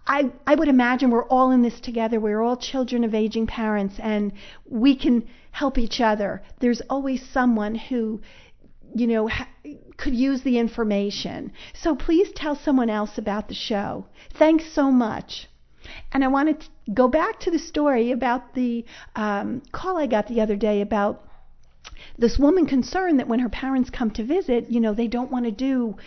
I, 0.10 0.32
I 0.48 0.56
would 0.56 0.68
imagine 0.68 1.12
we're 1.12 1.28
all 1.28 1.51
in 1.51 1.62
this 1.62 1.80
together. 1.80 2.20
We're 2.20 2.42
all 2.42 2.58
children 2.58 3.04
of 3.04 3.13
aging 3.13 3.46
parents 3.46 4.00
and 4.00 4.34
we 4.66 4.96
can 4.96 5.30
help 5.51 5.78
each 5.78 6.01
other. 6.01 6.42
There's 6.60 6.82
always 6.89 7.22
someone 7.30 7.75
who, 7.75 8.20
you 8.96 9.06
know, 9.06 9.28
ha- 9.28 9.48
could 9.98 10.16
use 10.16 10.42
the 10.42 10.58
information. 10.58 11.51
So 11.75 11.96
please 11.96 12.32
tell 12.32 12.56
someone 12.56 12.89
else 12.89 13.20
about 13.20 13.50
the 13.50 13.54
show. 13.54 14.08
Thanks 14.34 14.66
so 14.74 14.89
much. 14.89 15.48
And 16.12 16.24
I 16.24 16.28
wanted 16.28 16.62
to 16.62 16.68
go 16.92 17.08
back 17.08 17.39
to 17.42 17.51
the 17.51 17.60
story 17.60 18.12
about 18.12 18.56
the 18.56 18.86
um, 19.16 19.62
call 19.72 19.98
I 19.98 20.08
got 20.08 20.28
the 20.28 20.42
other 20.42 20.56
day 20.56 20.82
about 20.82 21.24
this 22.18 22.39
woman 22.39 22.66
concerned 22.66 23.20
that 23.20 23.28
when 23.28 23.39
her 23.39 23.50
parents 23.50 23.89
come 23.89 24.10
to 24.12 24.24
visit, 24.24 24.70
you 24.70 24.80
know, 24.80 24.94
they 24.94 25.08
don't 25.08 25.32
want 25.32 25.46
to 25.46 25.51
do 25.51 25.98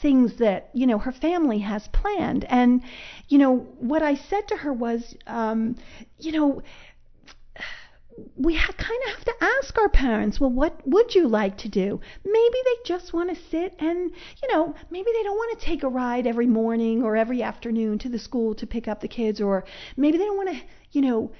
things 0.00 0.36
that 0.36 0.70
you 0.74 0.86
know 0.86 0.98
her 0.98 1.12
family 1.12 1.58
has 1.58 1.88
planned. 1.88 2.44
And 2.48 2.82
you 3.28 3.38
know 3.38 3.56
what 3.78 4.02
i 4.02 4.14
said 4.14 4.46
to 4.48 4.56
her 4.56 4.72
was 4.72 5.16
um 5.26 5.76
you 6.18 6.32
know 6.32 6.62
we 8.36 8.54
ha- 8.54 8.72
kind 8.72 9.00
of 9.06 9.14
have 9.14 9.24
to 9.24 9.34
ask 9.58 9.76
our 9.78 9.88
parents 9.88 10.40
well 10.40 10.50
what 10.50 10.80
would 10.86 11.14
you 11.14 11.28
like 11.28 11.58
to 11.58 11.68
do? 11.68 12.00
Maybe 12.24 12.58
they 12.64 12.76
just 12.84 13.12
want 13.12 13.28
to 13.30 13.44
sit 13.50 13.74
and 13.78 14.10
you 14.42 14.52
know 14.52 14.74
maybe 14.90 15.10
they 15.12 15.22
don't 15.22 15.36
want 15.36 15.58
to 15.58 15.66
take 15.66 15.82
a 15.82 15.88
ride 15.88 16.26
every 16.26 16.46
morning 16.46 17.02
or 17.02 17.16
every 17.16 17.42
afternoon 17.42 17.98
to 17.98 18.08
the 18.08 18.18
school 18.18 18.54
to 18.54 18.66
pick 18.66 18.88
up 18.88 19.00
the 19.00 19.08
kids 19.08 19.40
or 19.40 19.64
maybe 19.96 20.18
they 20.18 20.24
don't 20.24 20.36
want 20.36 20.50
to 20.50 20.62
you 20.92 21.02
know 21.02 21.30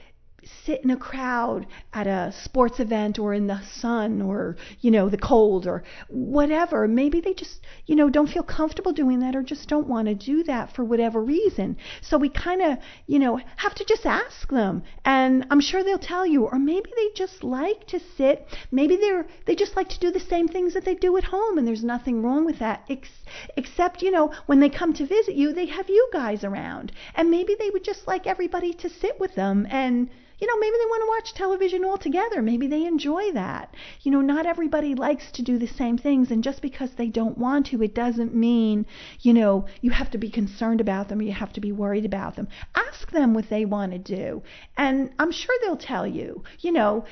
sit 0.64 0.82
in 0.84 0.90
a 0.90 0.96
crowd 0.96 1.66
at 1.92 2.06
a 2.06 2.32
sports 2.42 2.80
event 2.80 3.18
or 3.18 3.34
in 3.34 3.46
the 3.46 3.60
sun 3.62 4.22
or 4.22 4.56
you 4.80 4.90
know 4.90 5.08
the 5.08 5.18
cold 5.18 5.66
or 5.66 5.82
whatever. 6.08 6.86
Maybe 6.86 7.20
they 7.20 7.34
just 7.34 7.60
you 7.86 7.96
know 7.96 8.08
don't 8.10 8.28
feel 8.28 8.42
comfortable 8.42 8.92
doing 8.92 9.20
that 9.20 9.36
or 9.36 9.42
just 9.42 9.68
don't 9.68 9.86
want 9.86 10.08
to 10.08 10.14
do 10.14 10.42
that 10.44 10.74
for 10.74 10.84
whatever 10.84 11.22
reason. 11.22 11.76
So 12.00 12.18
we 12.18 12.28
kind 12.28 12.62
of 12.62 12.78
you 13.06 13.18
know 13.18 13.40
have 13.56 13.74
to 13.74 13.84
just 13.84 14.06
ask 14.06 14.48
them. 14.48 14.82
And 15.04 15.46
i'm 15.50 15.60
sure 15.60 15.82
they'll 15.82 15.98
tell 15.98 16.26
you 16.26 16.44
or 16.44 16.58
maybe 16.58 16.90
they 16.96 17.08
just 17.14 17.42
like 17.42 17.86
to 17.88 18.00
sit. 18.16 18.46
Maybe 18.70 18.96
they're 18.96 19.26
they 19.46 19.54
just 19.54 19.76
like 19.76 19.88
to 19.90 20.00
do 20.00 20.10
the 20.10 20.20
same 20.20 20.48
things 20.48 20.74
that 20.74 20.84
they 20.84 20.94
do 20.94 21.16
at 21.16 21.24
home 21.24 21.58
and 21.58 21.66
there's 21.66 21.84
nothing 21.84 22.22
wrong 22.22 22.44
with 22.44 22.58
that 22.58 22.84
ex- 22.88 23.24
except 23.56 24.02
you 24.02 24.10
know 24.10 24.32
when 24.46 24.60
they 24.60 24.68
come 24.68 24.92
to 24.94 25.06
visit 25.06 25.34
you 25.34 25.52
they 25.52 25.66
have 25.66 25.88
you 25.88 26.08
guys 26.12 26.44
around. 26.44 26.92
And 27.14 27.30
maybe 27.30 27.56
they 27.58 27.70
would 27.70 27.84
just 27.84 28.06
like 28.06 28.26
everybody 28.26 28.72
to 28.74 28.88
sit 28.88 29.18
with 29.18 29.34
them 29.34 29.66
and 29.70 30.08
you 30.38 30.46
know, 30.46 30.56
maybe 30.58 30.76
they 30.76 30.86
want 30.86 31.02
to 31.02 31.08
watch 31.08 31.34
television 31.34 31.84
all 31.84 31.96
together. 31.96 32.42
Maybe 32.42 32.66
they 32.66 32.84
enjoy 32.84 33.32
that. 33.32 33.74
You 34.02 34.10
know, 34.10 34.20
not 34.20 34.46
everybody 34.46 34.94
likes 34.94 35.30
to 35.32 35.42
do 35.42 35.58
the 35.58 35.66
same 35.66 35.96
things, 35.96 36.30
and 36.30 36.44
just 36.44 36.60
because 36.60 36.90
they 36.92 37.08
don't 37.08 37.38
want 37.38 37.66
to, 37.66 37.82
it 37.82 37.94
doesn't 37.94 38.34
mean, 38.34 38.86
you 39.20 39.32
know, 39.32 39.66
you 39.80 39.90
have 39.92 40.10
to 40.10 40.18
be 40.18 40.30
concerned 40.30 40.80
about 40.80 41.08
them 41.08 41.20
or 41.20 41.22
you 41.22 41.32
have 41.32 41.52
to 41.54 41.60
be 41.60 41.72
worried 41.72 42.04
about 42.04 42.36
them. 42.36 42.48
Ask 42.74 43.10
them 43.12 43.32
what 43.32 43.48
they 43.48 43.64
want 43.64 43.92
to 43.92 43.98
do, 43.98 44.42
and 44.76 45.10
I'm 45.18 45.32
sure 45.32 45.54
they'll 45.62 45.76
tell 45.76 46.06
you. 46.06 46.44
You 46.60 46.72
know, 46.72 47.04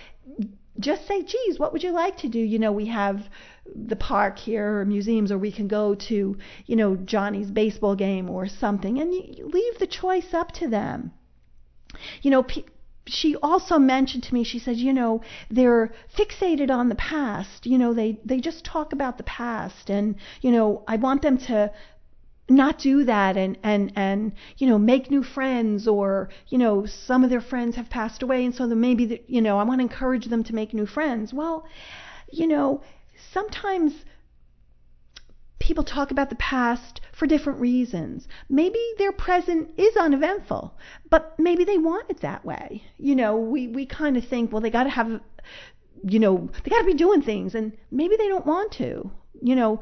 just 0.79 1.07
say, 1.07 1.23
geez, 1.23 1.59
what 1.59 1.73
would 1.73 1.83
you 1.83 1.93
like 1.93 2.19
to 2.19 2.29
do? 2.29 2.39
You 2.39 2.59
know, 2.59 2.73
we 2.73 2.87
have 2.87 3.29
the 3.75 3.97
park 3.97 4.39
here 4.39 4.81
or 4.81 4.85
museums, 4.85 5.33
or 5.33 5.39
we 5.39 5.53
can 5.53 5.69
go 5.69 5.95
to, 5.95 6.37
you 6.67 6.77
know, 6.77 6.97
Johnny's 6.97 7.51
baseball 7.51 7.95
game 7.95 8.29
or 8.29 8.47
something, 8.49 9.01
and 9.01 9.15
you 9.15 9.49
leave 9.49 9.79
the 9.79 9.87
choice 9.87 10.35
up 10.35 10.53
to 10.53 10.69
them. 10.69 11.13
You 12.23 12.31
know, 12.31 12.43
pe- 12.43 12.65
she 13.07 13.37
also 13.37 13.79
mentioned 13.79 14.23
to 14.23 14.35
me 14.35 14.43
she 14.43 14.59
says 14.59 14.83
you 14.83 14.93
know 14.93 15.21
they're 15.51 15.93
fixated 16.17 16.71
on 16.71 16.89
the 16.89 16.95
past. 16.95 17.67
You 17.67 17.79
know 17.79 17.93
they 17.93 18.19
they 18.25 18.41
just 18.41 18.65
talk 18.65 18.93
about 18.93 19.19
the 19.19 19.25
past 19.25 19.91
and 19.91 20.17
you 20.41 20.51
know 20.51 20.83
i 20.89 20.97
want 20.97 21.23
them 21.23 21.39
to 21.39 21.71
not 22.49 22.79
do 22.79 23.05
that 23.05 23.37
and 23.37 23.59
and 23.63 23.93
and 23.97 24.33
you 24.59 24.67
know 24.67 24.79
make 24.79 25.11
new 25.11 25.23
friends 25.23 25.89
or 25.89 26.29
you 26.49 26.59
know 26.59 26.85
some 26.87 27.25
of 27.25 27.31
their 27.31 27.41
friends 27.41 27.77
have 27.77 27.89
passed 27.89 28.23
away 28.23 28.45
and 28.45 28.55
so 28.55 28.67
then 28.67 28.81
maybe 28.81 29.07
the, 29.07 29.23
you 29.27 29.41
know 29.41 29.59
i 29.59 29.63
want 29.63 29.79
to 29.81 29.83
encourage 29.83 30.27
them 30.27 30.45
to 30.45 30.55
make 30.55 30.75
new 30.75 30.87
friends. 30.87 31.33
Well 31.33 31.67
you 32.31 32.47
know 32.47 32.83
sometimes 33.33 34.05
people 35.65 35.83
talk 35.83 36.11
about 36.11 36.29
the 36.29 36.37
past 36.37 37.01
for 37.13 37.27
different 37.27 37.59
reasons. 37.59 38.29
Maybe 38.51 38.79
their 38.99 39.13
present 39.13 39.71
is 39.79 39.97
uneventful, 39.97 40.75
but 41.09 41.35
maybe 41.39 41.65
they 41.65 41.79
want 41.79 42.11
it 42.11 42.21
that 42.21 42.45
way. 42.45 42.85
You 42.99 43.15
know, 43.17 43.39
we, 43.39 43.69
we 43.69 43.87
kind 43.87 44.19
of 44.19 44.27
think, 44.27 44.53
well, 44.53 44.61
they 44.61 44.69
got 44.69 44.85
to 44.85 44.91
have, 44.91 45.23
you 46.07 46.19
know, 46.21 46.51
they 46.63 46.69
got 46.69 46.81
to 46.81 46.85
be 46.85 46.93
doing 46.93 47.23
things, 47.23 47.55
and 47.55 47.73
maybe 47.91 48.15
they 48.19 48.29
don't 48.29 48.45
want 48.45 48.73
to. 48.73 49.11
You 49.41 49.57
know, 49.57 49.81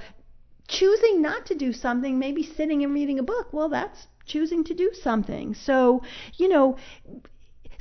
choosing 0.69 1.21
not 1.21 1.47
to 1.47 1.57
do 1.57 1.73
something, 1.73 2.17
maybe 2.17 2.45
sitting 2.45 2.85
and 2.85 2.95
reading 2.95 3.19
a 3.19 3.25
book, 3.25 3.53
well, 3.53 3.69
that's 3.69 4.07
choosing 4.25 4.63
to 4.65 4.75
do 4.75 4.93
something. 4.95 5.53
So, 5.53 6.03
you 6.37 6.49
know, 6.49 6.77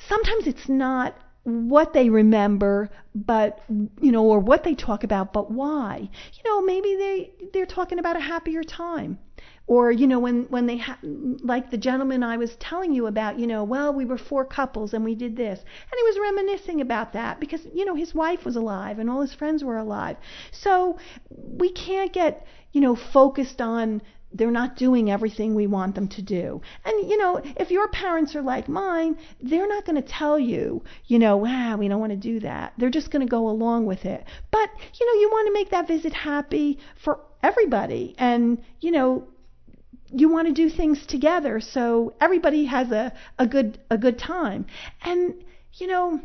sometimes 0.09 0.47
it's 0.47 0.67
not 0.67 1.15
what 1.43 1.93
they 1.93 2.09
remember 2.09 2.89
but 3.15 3.61
you 3.99 4.11
know 4.11 4.23
or 4.23 4.39
what 4.39 4.63
they 4.63 4.75
talk 4.75 5.03
about 5.03 5.33
but 5.33 5.49
why? 5.51 6.09
You 6.33 6.43
know 6.45 6.61
maybe 6.61 6.95
they 6.95 7.31
they're 7.51 7.65
talking 7.65 7.99
about 7.99 8.15
a 8.15 8.19
happier 8.19 8.63
time. 8.63 9.17
Or 9.67 9.91
you 9.91 10.05
know 10.05 10.19
when 10.19 10.43
when 10.49 10.67
they 10.67 10.77
ha- 10.77 10.99
like 11.01 11.71
the 11.71 11.77
gentleman 11.77 12.23
I 12.23 12.37
was 12.37 12.55
telling 12.57 12.93
you 12.93 13.07
about 13.07 13.39
you 13.39 13.47
know 13.47 13.63
well 13.63 13.91
we 13.93 14.05
were 14.05 14.17
four 14.17 14.45
couples 14.45 14.93
and 14.93 15.03
we 15.03 15.15
did 15.15 15.35
this. 15.35 15.59
And 15.59 15.97
he 15.97 16.03
was 16.03 16.19
reminiscing 16.19 16.79
about 16.79 17.13
that 17.13 17.39
because 17.39 17.65
you 17.73 17.85
know 17.85 17.95
his 17.95 18.13
wife 18.13 18.45
was 18.45 18.55
alive 18.55 18.99
and 18.99 19.09
all 19.09 19.21
his 19.21 19.33
friends 19.33 19.63
were 19.63 19.77
alive. 19.77 20.17
So 20.51 20.97
we 21.29 21.71
can't 21.71 22.13
get 22.13 22.45
you 22.71 22.81
know 22.81 22.95
focused 22.95 23.61
on 23.61 24.01
they're 24.33 24.51
not 24.51 24.75
doing 24.75 25.11
everything 25.11 25.55
we 25.55 25.67
want 25.67 25.95
them 25.95 26.07
to 26.07 26.21
do. 26.21 26.61
And 26.85 27.09
you 27.09 27.17
know, 27.17 27.41
if 27.57 27.71
your 27.71 27.87
parents 27.89 28.35
are 28.35 28.41
like 28.41 28.67
mine, 28.69 29.17
they're 29.41 29.67
not 29.67 29.85
going 29.85 30.01
to 30.01 30.07
tell 30.07 30.39
you, 30.39 30.83
you 31.05 31.19
know, 31.19 31.45
ah, 31.45 31.75
we 31.77 31.87
don't 31.87 31.99
want 31.99 32.11
to 32.11 32.17
do 32.17 32.39
that. 32.41 32.73
They're 32.77 32.89
just 32.89 33.11
going 33.11 33.25
to 33.25 33.29
go 33.29 33.49
along 33.49 33.85
with 33.85 34.05
it. 34.05 34.25
But, 34.51 34.69
you 34.99 35.05
know, 35.05 35.21
you 35.21 35.29
want 35.31 35.47
to 35.47 35.53
make 35.53 35.69
that 35.71 35.87
visit 35.87 36.13
happy 36.13 36.79
for 37.03 37.19
everybody 37.43 38.15
and, 38.17 38.61
you 38.79 38.91
know, 38.91 39.27
you 40.13 40.29
want 40.29 40.47
to 40.47 40.53
do 40.53 40.69
things 40.69 41.05
together 41.05 41.61
so 41.61 42.13
everybody 42.19 42.65
has 42.65 42.91
a, 42.91 43.13
a 43.39 43.47
good 43.47 43.79
a 43.89 43.97
good 43.97 44.19
time. 44.19 44.65
And, 45.03 45.43
you 45.73 45.87
know, 45.87 46.19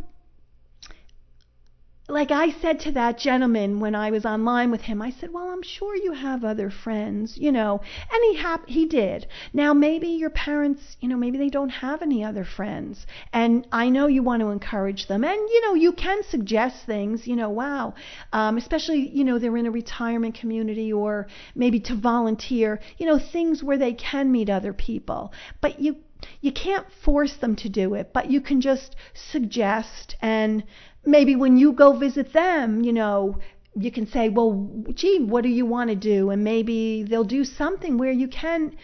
like 2.09 2.31
I 2.31 2.51
said 2.51 2.79
to 2.81 2.93
that 2.93 3.19
gentleman 3.19 3.81
when 3.81 3.97
I 3.97 4.11
was 4.13 4.25
online 4.25 4.71
with 4.71 4.83
him, 4.83 5.03
I 5.03 5.11
said, 5.11 5.33
"Well, 5.33 5.49
I'm 5.49 5.63
sure 5.63 5.97
you 5.97 6.13
have 6.13 6.45
other 6.45 6.71
friends, 6.71 7.37
you 7.37 7.51
know." 7.51 7.81
And 8.13 8.23
he 8.31 8.37
hap- 8.37 8.69
he 8.69 8.87
did. 8.87 9.27
Now 9.53 9.75
maybe 9.75 10.09
your 10.09 10.31
parents, 10.31 10.97
you 11.01 11.09
know, 11.09 11.17
maybe 11.17 11.37
they 11.37 11.49
don't 11.49 11.71
have 11.71 12.03
any 12.03 12.23
other 12.23 12.45
friends, 12.45 13.07
and 13.33 13.67
I 13.73 13.89
know 13.89 14.07
you 14.07 14.23
want 14.23 14.41
to 14.43 14.51
encourage 14.51 15.09
them, 15.09 15.25
and 15.25 15.37
you 15.37 15.61
know, 15.63 15.75
you 15.75 15.93
can 15.93 16.23
suggest 16.23 16.87
things, 16.87 17.27
you 17.27 17.35
know, 17.35 17.51
wow, 17.51 17.95
um, 18.33 18.57
especially 18.57 19.09
you 19.09 19.25
know 19.25 19.39
they're 19.39 19.57
in 19.57 19.67
a 19.67 19.71
retirement 19.71 20.37
community 20.37 20.93
or 20.93 21.27
maybe 21.57 21.81
to 21.81 21.97
volunteer, 21.97 22.79
you 22.99 23.07
know, 23.07 23.19
things 23.19 23.65
where 23.65 23.79
they 23.79 23.93
can 23.93 24.31
meet 24.31 24.49
other 24.49 24.73
people, 24.73 25.33
but 25.61 25.81
you 25.81 25.97
you 26.41 26.53
can't 26.53 26.87
force 27.05 27.37
them 27.37 27.57
to 27.57 27.69
do 27.69 27.95
it, 27.95 28.13
but 28.13 28.31
you 28.31 28.41
can 28.41 28.61
just 28.61 28.97
suggest 29.15 30.17
and 30.23 30.65
maybe 31.07 31.37
when 31.37 31.57
you 31.57 31.73
go 31.73 31.93
visit 31.93 32.33
them, 32.33 32.83
you 32.83 32.93
know, 32.93 33.39
you 33.79 33.93
can 33.93 34.07
say, 34.07 34.31
well, 34.31 34.71
gee, 34.95 35.23
what 35.23 35.43
do 35.43 35.51
you 35.51 35.67
want 35.67 35.91
to 35.91 35.97
do? 35.97 36.31
And 36.31 36.43
maybe 36.43 37.03
they'll 37.03 37.25
do 37.25 37.45
something 37.45 37.99
where 37.99 38.13
you 38.13 38.27
can 38.27 38.75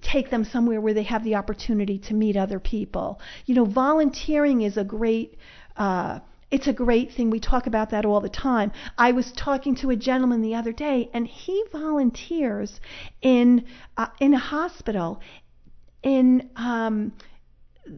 take 0.00 0.30
them 0.30 0.44
somewhere 0.44 0.80
where 0.80 0.94
they 0.94 1.02
have 1.02 1.22
the 1.22 1.34
opportunity 1.34 1.98
to 1.98 2.14
meet 2.14 2.36
other 2.36 2.58
people. 2.58 3.20
You 3.44 3.54
know, 3.54 3.66
volunteering 3.66 4.62
is 4.62 4.78
a 4.78 4.84
great, 4.84 5.36
uh, 5.76 6.20
it's 6.50 6.66
a 6.66 6.72
great 6.72 7.12
thing. 7.12 7.28
We 7.28 7.40
talk 7.40 7.66
about 7.66 7.90
that 7.90 8.06
all 8.06 8.22
the 8.22 8.30
time. 8.30 8.72
I 8.96 9.12
was 9.12 9.32
talking 9.32 9.76
to 9.76 9.90
a 9.90 9.96
gentleman 9.96 10.40
the 10.40 10.54
other 10.54 10.72
day, 10.72 11.10
and 11.12 11.26
he 11.26 11.62
volunteers 11.70 12.80
in 13.20 13.66
uh, 13.98 14.06
in 14.18 14.32
a 14.32 14.38
hospital 14.38 15.20
in 16.02 16.48
um, 16.56 17.12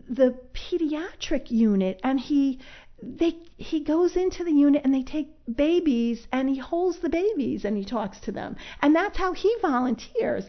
the 0.09 0.37
pediatric 0.53 1.51
unit, 1.51 2.01
and 2.03 2.19
he 2.19 2.59
they 3.03 3.37
he 3.57 3.81
goes 3.81 4.17
into 4.17 4.43
the 4.43 4.53
unit 4.53 4.83
and 4.85 4.95
they 4.95 5.03
take 5.03 5.29
babies 5.55 6.27
and 6.33 6.49
he 6.49 6.59
holds 6.59 6.99
the 7.01 7.09
babies 7.09 7.65
and 7.65 7.77
he 7.77 7.85
talks 7.85 8.19
to 8.21 8.33
them. 8.33 8.57
And 8.81 8.95
that's 8.95 9.19
how 9.19 9.33
he 9.33 9.55
volunteers. 9.61 10.45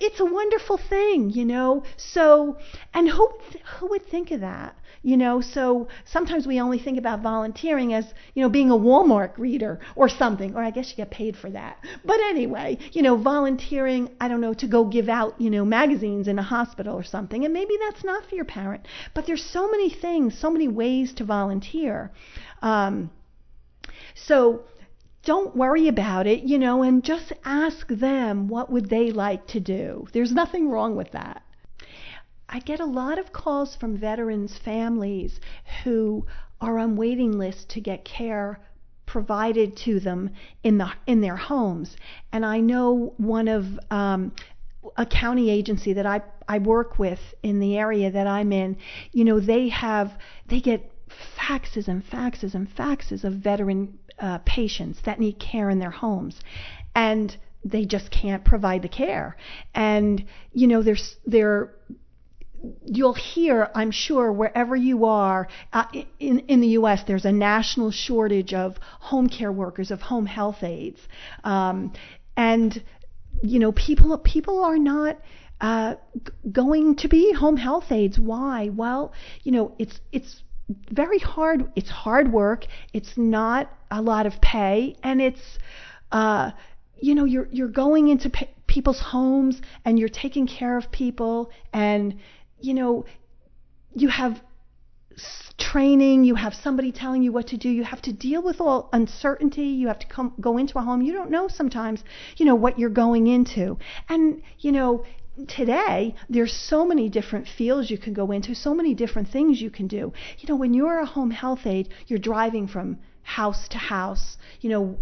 It's 0.00 0.20
a 0.20 0.24
wonderful 0.24 0.76
thing 0.76 1.30
you 1.30 1.44
know? 1.44 1.84
So 1.96 2.58
and 2.94 3.08
who 3.08 3.30
who 3.78 3.88
would 3.88 4.06
think 4.06 4.30
of 4.30 4.40
that 4.40 4.76
you 5.02 5.16
know? 5.16 5.40
So 5.40 5.88
sometimes 6.04 6.46
we 6.46 6.60
only 6.60 6.78
think 6.78 6.98
about 6.98 7.20
volunteering 7.20 7.92
as 7.94 8.12
you 8.34 8.42
know 8.42 8.48
being 8.48 8.70
a 8.70 8.76
Walmart 8.76 9.36
greeter 9.36 9.78
or 9.96 10.08
something 10.08 10.54
or 10.54 10.62
I 10.62 10.70
guess 10.70 10.90
you 10.90 10.96
get 10.96 11.10
paid 11.10 11.36
for 11.36 11.50
that. 11.50 11.78
But 12.04 12.20
anyway 12.20 12.78
you 12.92 13.02
know 13.02 13.16
volunteering 13.16 14.10
I 14.20 14.28
don't 14.28 14.40
know 14.40 14.54
to 14.54 14.66
go 14.66 14.84
give 14.84 15.08
out 15.08 15.40
you 15.40 15.50
know 15.50 15.64
magazines 15.64 16.28
in 16.28 16.38
a 16.38 16.42
hospital 16.42 16.96
or 16.96 17.04
something. 17.04 17.44
And 17.44 17.52
maybe 17.54 17.76
that's 17.80 18.04
not 18.04 18.28
for 18.28 18.34
your 18.34 18.44
parent. 18.44 18.86
But 19.14 19.26
there's 19.26 19.44
so 19.44 19.68
many 19.70 19.90
things 19.90 20.38
so 20.38 20.50
many 20.50 20.68
ways 20.68 21.12
to 21.14 21.24
volunteer 21.24 21.71
um, 22.60 23.10
so 24.14 24.62
don't 25.24 25.56
worry 25.56 25.88
about 25.88 26.26
it, 26.26 26.42
you 26.42 26.58
know, 26.58 26.82
and 26.82 27.04
just 27.04 27.32
ask 27.44 27.86
them 27.88 28.48
what 28.48 28.70
would 28.70 28.88
they 28.88 29.10
like 29.10 29.46
to 29.48 29.60
do. 29.60 30.06
There's 30.12 30.32
nothing 30.32 30.68
wrong 30.68 30.96
with 30.96 31.12
that. 31.12 31.42
I 32.48 32.58
get 32.58 32.80
a 32.80 32.84
lot 32.84 33.18
of 33.18 33.32
calls 33.32 33.76
from 33.76 33.96
veterans 33.96 34.58
families 34.58 35.40
who 35.84 36.26
are 36.60 36.78
on 36.78 36.96
waiting 36.96 37.38
lists 37.38 37.64
to 37.74 37.80
get 37.80 38.04
care 38.04 38.60
provided 39.06 39.76
to 39.76 40.00
them 40.00 40.30
in 40.62 40.78
the 40.78 40.90
in 41.06 41.20
their 41.20 41.36
homes. 41.36 41.96
And 42.32 42.44
I 42.44 42.60
know 42.60 43.14
one 43.16 43.48
of 43.48 43.66
um, 43.90 44.32
a 44.96 45.06
county 45.06 45.50
agency 45.50 45.92
that 45.94 46.06
I 46.06 46.22
I 46.48 46.58
work 46.58 46.98
with 46.98 47.20
in 47.42 47.60
the 47.60 47.76
area 47.78 48.10
that 48.10 48.26
I'm 48.26 48.52
in. 48.52 48.76
You 49.12 49.24
know, 49.24 49.40
they 49.40 49.68
have 49.68 50.12
they 50.46 50.60
get 50.60 50.91
faxes 51.36 51.88
and 51.88 52.04
faxes 52.04 52.54
and 52.54 52.68
faxes 52.74 53.24
of 53.24 53.34
veteran 53.34 53.98
uh, 54.18 54.38
patients 54.44 55.00
that 55.04 55.18
need 55.18 55.38
care 55.38 55.70
in 55.70 55.78
their 55.78 55.90
homes, 55.90 56.40
and 56.94 57.36
they 57.64 57.84
just 57.84 58.10
can't 58.10 58.44
provide 58.44 58.82
the 58.82 58.88
care. 58.88 59.36
And 59.74 60.24
you 60.52 60.66
know, 60.66 60.82
there's 60.82 61.16
they're 61.26 61.72
you'll 62.84 63.14
hear, 63.14 63.68
I'm 63.74 63.90
sure, 63.90 64.32
wherever 64.32 64.76
you 64.76 65.04
are 65.04 65.48
uh, 65.72 65.84
in 66.20 66.40
in 66.40 66.60
the 66.60 66.68
U.S. 66.68 67.02
There's 67.06 67.24
a 67.24 67.32
national 67.32 67.90
shortage 67.90 68.54
of 68.54 68.76
home 69.00 69.28
care 69.28 69.52
workers, 69.52 69.90
of 69.90 70.00
home 70.00 70.26
health 70.26 70.62
aides, 70.62 71.00
um, 71.44 71.92
and 72.36 72.82
you 73.42 73.58
know, 73.58 73.72
people 73.72 74.16
people 74.18 74.64
are 74.64 74.78
not. 74.78 75.18
Uh, 75.60 75.94
going 76.50 76.96
to 76.96 77.06
be 77.06 77.32
home 77.32 77.56
health 77.56 77.92
aides. 77.92 78.18
Why? 78.18 78.68
Well, 78.74 79.12
you 79.44 79.52
know, 79.52 79.76
it's 79.78 80.00
it's 80.10 80.42
very 80.90 81.18
hard. 81.18 81.70
It's 81.76 81.90
hard 81.90 82.32
work. 82.32 82.66
It's 82.92 83.16
not 83.16 83.70
a 83.90 84.00
lot 84.00 84.26
of 84.26 84.40
pay, 84.40 84.96
and 85.02 85.20
it's 85.20 85.58
uh, 86.10 86.52
you 87.00 87.14
know 87.14 87.24
you're 87.24 87.48
you're 87.50 87.68
going 87.68 88.08
into 88.08 88.30
pe- 88.30 88.50
people's 88.66 89.00
homes 89.00 89.60
and 89.84 89.98
you're 89.98 90.08
taking 90.08 90.46
care 90.46 90.76
of 90.78 90.90
people, 90.90 91.50
and 91.72 92.18
you 92.60 92.74
know 92.74 93.04
you 93.94 94.08
have 94.08 94.40
training, 95.58 96.24
you 96.24 96.34
have 96.34 96.54
somebody 96.54 96.90
telling 96.90 97.22
you 97.22 97.32
what 97.32 97.46
to 97.48 97.56
do, 97.56 97.68
you 97.68 97.84
have 97.84 98.00
to 98.02 98.12
deal 98.12 98.42
with 98.42 98.60
all 98.60 98.88
uncertainty, 98.92 99.66
you 99.66 99.88
have 99.88 99.98
to 99.98 100.06
come 100.06 100.32
go 100.40 100.58
into 100.58 100.78
a 100.78 100.82
home 100.82 101.02
you 101.02 101.12
don't 101.12 101.30
know 101.30 101.48
sometimes, 101.48 102.02
you 102.36 102.46
know 102.46 102.54
what 102.54 102.78
you're 102.78 102.90
going 102.90 103.26
into. 103.26 103.78
And 104.08 104.42
you 104.58 104.72
know, 104.72 105.04
today 105.48 106.14
there's 106.28 106.52
so 106.52 106.84
many 106.84 107.08
different 107.08 107.46
fields 107.48 107.90
you 107.90 107.98
can 107.98 108.12
go 108.12 108.30
into, 108.30 108.54
so 108.54 108.74
many 108.74 108.94
different 108.94 109.28
things 109.28 109.60
you 109.60 109.70
can 109.70 109.86
do. 109.86 110.12
You 110.38 110.48
know, 110.48 110.56
when 110.56 110.74
you're 110.74 111.00
a 111.00 111.06
home 111.06 111.30
health 111.30 111.66
aide, 111.66 111.88
you're 112.06 112.18
driving 112.18 112.68
from 112.68 112.98
house 113.22 113.68
to 113.68 113.78
house. 113.78 114.36
You 114.60 114.70
know, 114.70 114.98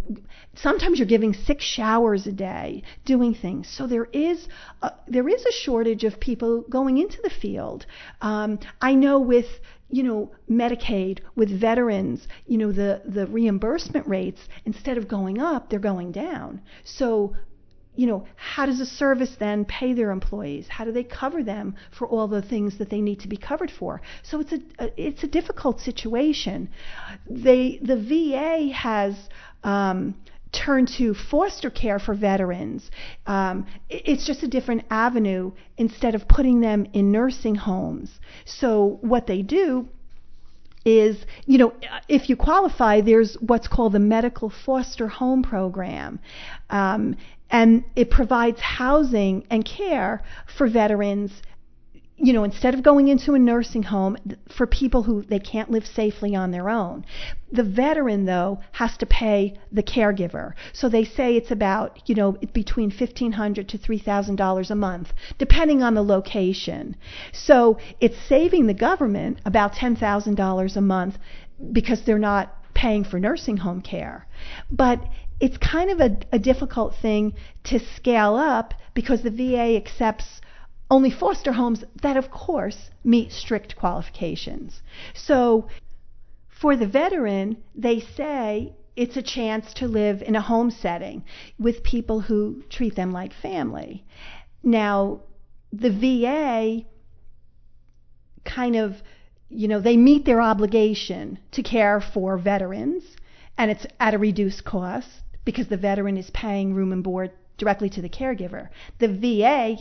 sometimes 0.55 0.99
you're 0.99 1.09
giving 1.09 1.33
six 1.33 1.65
showers 1.65 2.27
a 2.27 2.33
day, 2.33 2.83
doing 3.05 3.35
things. 3.35 3.69
So 3.69 3.87
there 3.87 4.07
is 4.13 4.47
a, 4.83 4.93
there 5.09 5.29
is 5.29 5.45
a 5.45 5.53
shortage 5.53 6.05
of 6.05 6.21
people 6.21 6.63
going 6.69 6.99
into 6.99 7.19
the 7.23 7.31
field. 7.31 7.87
Um, 8.21 8.59
I 8.81 8.95
know 8.95 9.19
with 9.19 9.47
you 9.93 10.03
know 10.05 10.31
Medicaid 10.49 11.21
with 11.35 11.51
veterans, 11.51 12.29
you 12.47 12.59
know 12.59 12.73
the 12.73 13.03
the 13.05 13.27
reimbursement 13.27 14.07
rates 14.07 14.41
instead 14.65 14.99
of 14.99 15.09
going 15.09 15.41
up, 15.41 15.69
they're 15.69 15.79
going 15.79 16.13
down. 16.13 16.61
So 16.85 17.35
you 18.01 18.07
know, 18.07 18.27
how 18.35 18.65
does 18.65 18.81
a 18.81 18.87
service 18.87 19.37
then 19.39 19.67
pay 19.67 19.93
their 19.93 20.11
employees? 20.11 20.67
How 20.71 20.87
do 20.87 20.91
they 20.91 21.05
cover 21.05 21.43
them 21.43 21.77
for 21.91 22.09
all 22.09 22.29
the 22.29 22.41
things 22.41 22.79
that 22.79 22.89
they 22.89 23.03
need 23.03 23.21
to 23.21 23.29
be 23.29 23.37
covered 23.37 23.71
for? 23.71 24.01
So 24.23 24.41
it's 24.41 24.53
a, 24.53 24.61
a 24.79 25.09
it's 25.09 25.23
a 25.23 25.27
difficult 25.27 25.81
situation. 25.81 26.71
They 27.29 27.79
the 27.83 27.99
VA 27.99 28.73
has 28.73 29.15
um, 29.65 30.15
turned 30.51 30.89
to 30.97 31.13
foster 31.13 31.69
care 31.69 31.99
for 31.99 32.15
veterans. 32.15 32.91
Um, 33.27 33.67
it's 33.91 34.27
just 34.27 34.43
a 34.43 34.49
different 34.49 34.85
avenue 34.91 35.53
instead 35.77 36.15
of 36.15 36.27
putting 36.27 36.63
them 36.63 36.87
in 36.95 37.13
nursing 37.13 37.55
homes. 37.55 38.19
So 38.47 38.99
what 39.03 39.27
they 39.27 39.43
do 39.43 39.91
is, 40.87 41.27
you 41.45 41.59
know, 41.59 41.75
if 42.09 42.31
you 42.31 42.37
qualify, 42.37 43.03
there's 43.03 43.35
what's 43.41 43.69
called 43.69 43.93
the 43.93 43.99
Medical 43.99 44.49
Foster 44.49 45.09
Home 45.09 45.43
Program. 45.43 46.19
Um, 46.71 47.17
and 47.51 47.85
it 47.97 48.11
provides 48.11 48.61
housing 48.61 49.45
and 49.51 49.65
care 49.65 50.23
for 50.57 50.69
veterans 50.69 51.43
you 52.23 52.35
know, 52.35 52.45
instead 52.45 52.75
of 52.75 52.83
going 52.83 53.09
into 53.09 53.33
a 53.33 53.39
nursing 53.39 53.85
home 53.85 54.17
for 54.51 54.67
people 54.67 55.05
who 55.05 55.23
they 55.23 55.39
can't 55.39 55.71
live 55.71 55.87
safely 55.87 56.35
on 56.37 56.51
their 56.51 56.69
own. 56.69 57.05
The 57.51 57.63
veteran, 57.63 58.27
though, 58.27 58.61
has 58.73 58.97
to 58.99 59.07
pay 59.07 59.59
the 59.73 59.83
caregiver. 59.83 60.53
So 60.75 60.91
they 60.91 61.05
say 61.05 61.35
it's 61.35 61.51
about, 61.51 62.07
you 62.07 62.15
know, 62.15 62.33
between 62.53 62.91
1,500 62.91 63.69
to 63.71 63.79
$3,000 63.79 64.71
a 64.71 64.75
month, 64.75 65.13
depending 65.39 65.83
on 65.83 65.95
the 65.95 66.03
location. 66.03 66.95
So 67.33 67.79
it's 68.01 68.19
saving 68.29 68.67
the 68.67 68.75
government 68.75 69.41
about 69.47 69.73
$10,000 69.73 70.77
a 70.77 70.81
month 70.83 71.17
because 71.73 72.03
they're 72.03 72.19
not 72.19 72.55
paying 72.75 73.05
for 73.05 73.19
nursing 73.19 73.59
home 73.59 73.81
care. 73.81 74.27
But 74.71 75.03
it's 75.41 75.57
kind 75.57 75.91
of 75.91 76.01
a, 76.01 76.19
a 76.33 76.39
difficult 76.39 76.95
thing 77.01 77.35
to 77.65 77.81
scale 77.97 78.37
up 78.37 78.75
because 78.95 79.23
the 79.23 79.31
VA 79.31 79.77
accepts 79.77 80.41
only 80.91 81.11
foster 81.11 81.53
homes 81.53 81.83
that, 82.03 82.17
of 82.17 82.31
course, 82.31 82.91
meet 83.03 83.33
strict 83.33 83.77
qualifications. 83.77 84.83
So 85.15 85.69
for 86.49 86.77
the 86.77 86.87
veteran, 86.87 87.57
they 87.75 88.01
say 88.01 88.75
it's 88.97 89.17
a 89.17 89.23
chance 89.23 89.73
to 89.75 89.89
live 89.89 90.21
in 90.21 90.37
a 90.37 90.43
home 90.43 90.71
setting 90.71 91.25
with 91.59 91.83
people 91.83 92.21
who 92.21 92.63
treat 92.69 92.97
them 92.97 93.13
like 93.13 93.33
family. 93.33 94.05
Now, 94.63 95.21
the 95.73 95.91
VA 95.91 96.85
kind 98.45 98.77
of, 98.77 98.97
you 99.49 99.69
know, 99.69 99.81
they 99.81 99.97
meet 99.97 100.27
their 100.27 100.43
obligation 100.43 101.39
to 101.53 101.63
care 101.63 102.01
for 102.01 102.37
veterans, 102.37 103.05
and 103.57 103.71
it's 103.71 103.87
at 103.99 104.13
a 104.13 104.19
reduced 104.19 104.65
cost 104.65 105.23
because 105.45 105.69
the 105.69 105.77
veteran 105.77 106.17
is 106.17 106.31
paying 106.31 106.75
room 106.75 106.93
and 106.93 107.03
board 107.03 107.33
directly 107.59 107.91
to 107.91 108.03
the 108.03 108.09
caregiver. 108.09 108.69
The 108.99 109.09
VA 109.09 109.77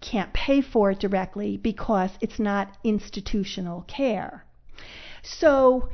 can't 0.00 0.32
pay 0.32 0.60
for 0.60 0.90
it 0.90 1.00
directly 1.00 1.56
because 1.56 2.10
it's 2.20 2.38
not 2.38 2.76
institutional 2.84 3.82
care. 3.82 4.44
So, 5.22 5.88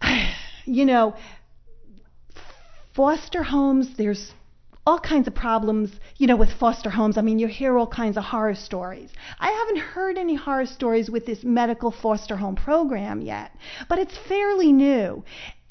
you 0.64 0.84
know, 0.84 1.14
foster 2.94 3.42
homes, 3.42 3.96
there's 3.96 4.32
all 4.86 4.98
kinds 4.98 5.28
of 5.28 5.34
problems, 5.34 5.90
you 6.16 6.26
know, 6.26 6.36
with 6.36 6.50
foster 6.50 6.88
homes. 6.88 7.18
I 7.18 7.20
mean, 7.20 7.38
you 7.38 7.46
hear 7.46 7.76
all 7.76 7.86
kinds 7.86 8.16
of 8.16 8.24
horror 8.24 8.54
stories. 8.54 9.10
I 9.38 9.50
haven't 9.50 9.82
heard 9.82 10.16
any 10.16 10.34
horror 10.34 10.64
stories 10.64 11.10
with 11.10 11.26
this 11.26 11.44
medical 11.44 11.90
foster 11.90 12.36
home 12.36 12.56
program 12.56 13.20
yet, 13.20 13.50
but 13.88 13.98
it's 13.98 14.16
fairly 14.16 14.72
new. 14.72 15.24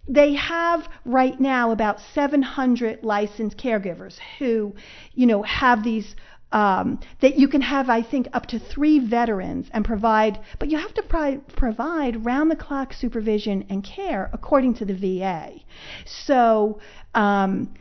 They 0.07 0.33
have 0.35 0.87
right 1.05 1.39
now 1.39 1.71
about 1.71 1.99
700 2.13 3.03
licensed 3.03 3.57
caregivers 3.57 4.17
who, 4.39 4.75
you 5.13 5.25
know, 5.25 5.43
have 5.43 5.83
these 5.83 6.15
um, 6.51 6.99
that 7.19 7.37
you 7.37 7.47
can 7.47 7.61
have, 7.61 7.89
I 7.89 8.01
think, 8.01 8.29
up 8.33 8.45
to 8.47 8.59
three 8.59 8.99
veterans 8.99 9.67
and 9.73 9.83
provide, 9.83 10.39
but 10.59 10.69
you 10.69 10.77
have 10.77 10.93
to 10.93 11.03
pri- 11.03 11.41
provide 11.55 12.25
round 12.25 12.49
the 12.49 12.55
clock 12.55 12.93
supervision 12.93 13.65
and 13.69 13.83
care 13.83 14.29
according 14.31 14.75
to 14.75 14.85
the 14.85 14.93
VA. 14.93 15.51
So 16.05 16.79
um, 17.13 17.73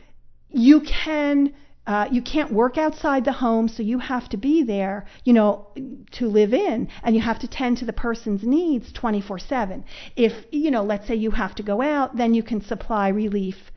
you 0.49 0.81
can. 0.81 1.53
Uh, 1.87 2.05
you 2.11 2.21
can't 2.21 2.51
work 2.51 2.77
outside 2.77 3.23
the 3.23 3.31
home, 3.31 3.67
so 3.69 3.81
you 3.81 3.97
have 3.97 4.27
to 4.27 4.37
be 4.37 4.61
there, 4.61 5.05
you 5.23 5.31
know, 5.31 5.67
to 6.11 6.27
live 6.27 6.53
in, 6.53 6.89
and 7.01 7.15
you 7.15 7.21
have 7.21 7.39
to 7.39 7.47
tend 7.47 7.77
to 7.77 7.85
the 7.85 7.93
person's 7.93 8.43
needs 8.43 8.91
24/7. 8.91 9.83
If 10.17 10.33
you 10.51 10.69
know, 10.69 10.83
let's 10.83 11.07
say 11.07 11.15
you 11.15 11.31
have 11.31 11.55
to 11.55 11.63
go 11.63 11.81
out, 11.81 12.17
then 12.17 12.33
you 12.33 12.43
can 12.43 12.61
supply 12.61 13.07
relief 13.07 13.71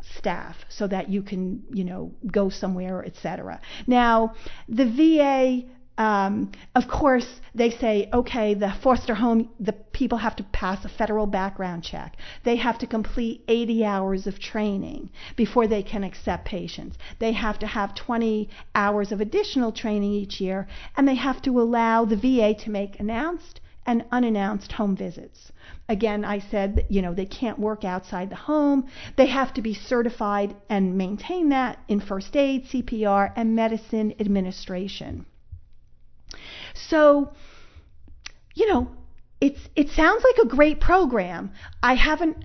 staff 0.00 0.64
so 0.68 0.86
that 0.86 1.08
you 1.08 1.22
can, 1.22 1.62
you 1.72 1.84
know, 1.84 2.12
go 2.30 2.48
somewhere, 2.48 3.04
etc. 3.04 3.60
Now, 3.86 4.34
the 4.68 4.86
VA 4.86 5.64
um, 5.98 6.52
of 6.74 6.88
course, 6.88 7.40
they 7.54 7.68
say, 7.68 8.08
okay, 8.14 8.54
the 8.54 8.72
foster 8.82 9.14
home, 9.14 9.50
the 9.60 9.74
people 9.74 10.18
have 10.18 10.34
to 10.36 10.42
pass 10.44 10.84
a 10.84 10.88
federal 10.88 11.26
background 11.26 11.84
check. 11.84 12.16
They 12.44 12.56
have 12.56 12.78
to 12.78 12.86
complete 12.86 13.44
80 13.46 13.84
hours 13.84 14.26
of 14.26 14.38
training 14.38 15.10
before 15.36 15.66
they 15.66 15.82
can 15.82 16.02
accept 16.02 16.46
patients. 16.46 16.96
They 17.18 17.32
have 17.32 17.58
to 17.58 17.66
have 17.66 17.94
20 17.94 18.48
hours 18.74 19.12
of 19.12 19.20
additional 19.20 19.70
training 19.70 20.12
each 20.12 20.40
year, 20.40 20.66
and 20.96 21.06
they 21.06 21.16
have 21.16 21.42
to 21.42 21.60
allow 21.60 22.06
the 22.06 22.16
VA 22.16 22.54
to 22.54 22.70
make 22.70 22.98
announced 22.98 23.60
and 23.84 24.04
unannounced 24.10 24.72
home 24.72 24.96
visits. 24.96 25.52
Again, 25.88 26.24
I 26.24 26.38
said, 26.38 26.86
you 26.88 27.02
know, 27.02 27.12
they 27.12 27.26
can't 27.26 27.58
work 27.58 27.84
outside 27.84 28.30
the 28.30 28.36
home. 28.36 28.86
They 29.16 29.26
have 29.26 29.52
to 29.54 29.62
be 29.62 29.74
certified 29.74 30.54
and 30.70 30.96
maintain 30.96 31.50
that 31.50 31.80
in 31.86 32.00
first 32.00 32.34
aid, 32.34 32.64
CPR, 32.64 33.32
and 33.36 33.54
medicine 33.54 34.14
administration. 34.18 35.26
So, 36.74 37.32
you 38.54 38.68
know, 38.68 38.88
it's 39.40 39.60
it 39.74 39.90
sounds 39.90 40.24
like 40.24 40.44
a 40.44 40.48
great 40.48 40.80
program. 40.80 41.52
I 41.82 41.94
haven't 41.94 42.36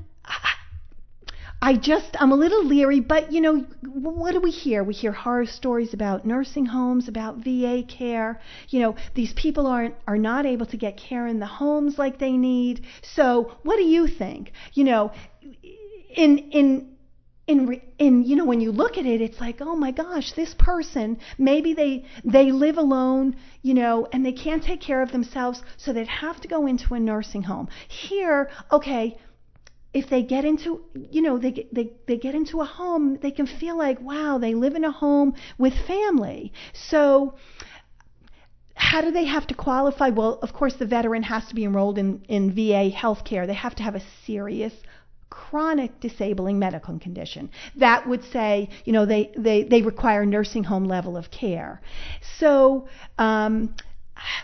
I 1.61 1.73
just 1.73 2.15
I'm 2.19 2.31
a 2.31 2.35
little 2.35 2.63
leery, 2.65 2.99
but 2.99 3.31
you 3.31 3.41
know, 3.41 3.65
what 3.81 4.33
do 4.33 4.39
we 4.39 4.51
hear? 4.51 4.83
We 4.83 4.93
hear 4.93 5.11
horror 5.11 5.47
stories 5.47 5.93
about 5.93 6.25
nursing 6.25 6.67
homes, 6.67 7.07
about 7.07 7.37
VA 7.37 7.83
care. 7.87 8.39
You 8.69 8.81
know, 8.81 8.95
these 9.15 9.33
people 9.33 9.65
aren't 9.65 9.95
are 10.07 10.19
not 10.19 10.45
able 10.45 10.67
to 10.67 10.77
get 10.77 10.97
care 10.97 11.25
in 11.25 11.39
the 11.39 11.47
homes 11.47 11.97
like 11.97 12.19
they 12.19 12.33
need. 12.33 12.85
So, 13.01 13.57
what 13.63 13.77
do 13.77 13.83
you 13.83 14.05
think? 14.05 14.51
You 14.73 14.83
know, 14.83 15.11
in 16.15 16.37
in 16.37 16.96
in 17.47 17.81
and 17.97 18.25
you 18.25 18.35
know 18.35 18.45
when 18.45 18.59
you 18.59 18.71
look 18.71 18.97
at 18.97 19.05
it 19.05 19.21
it's 19.21 19.39
like 19.39 19.57
oh 19.61 19.75
my 19.75 19.91
gosh 19.91 20.33
this 20.33 20.53
person 20.59 21.17
maybe 21.37 21.73
they 21.73 22.05
they 22.25 22.51
live 22.51 22.77
alone 22.77 23.35
you 23.61 23.73
know 23.73 24.07
and 24.11 24.25
they 24.25 24.33
can't 24.33 24.63
take 24.63 24.81
care 24.81 25.01
of 25.01 25.11
themselves 25.11 25.63
so 25.77 25.93
they'd 25.93 26.07
have 26.07 26.39
to 26.41 26.47
go 26.47 26.67
into 26.67 26.93
a 26.93 26.99
nursing 26.99 27.43
home 27.43 27.67
here 27.87 28.49
okay 28.71 29.17
if 29.93 30.09
they 30.09 30.21
get 30.21 30.43
into 30.43 30.83
you 30.93 31.21
know 31.21 31.37
they 31.37 31.51
get, 31.51 31.73
they 31.73 31.93
they 32.05 32.17
get 32.17 32.35
into 32.35 32.59
a 32.59 32.65
home 32.65 33.17
they 33.21 33.31
can 33.31 33.47
feel 33.47 33.77
like 33.77 33.99
wow 34.01 34.37
they 34.37 34.53
live 34.53 34.75
in 34.75 34.83
a 34.83 34.91
home 34.91 35.33
with 35.57 35.73
family 35.87 36.51
so 36.73 37.33
how 38.77 39.01
do 39.01 39.11
they 39.11 39.25
have 39.25 39.47
to 39.47 39.55
qualify? 39.55 40.09
Well, 40.09 40.37
of 40.43 40.53
course, 40.53 40.75
the 40.75 40.85
veteran 40.85 41.23
has 41.23 41.47
to 41.47 41.55
be 41.55 41.65
enrolled 41.65 41.97
in, 41.97 42.23
in 42.29 42.53
VA 42.53 42.89
health 42.89 43.25
care. 43.25 43.47
They 43.47 43.55
have 43.55 43.73
to 43.75 43.83
have 43.83 43.95
a 43.95 44.03
serious 44.25 44.73
chronic 45.29 45.99
disabling 45.99 46.59
medical 46.59 46.97
condition. 46.99 47.49
That 47.75 48.07
would 48.07 48.23
say, 48.31 48.69
you 48.85 48.93
know, 48.93 49.05
they, 49.05 49.31
they, 49.37 49.63
they 49.63 49.81
require 49.81 50.25
nursing 50.25 50.63
home 50.63 50.85
level 50.85 51.17
of 51.17 51.31
care. 51.31 51.81
So, 52.39 52.87
um, 53.17 53.75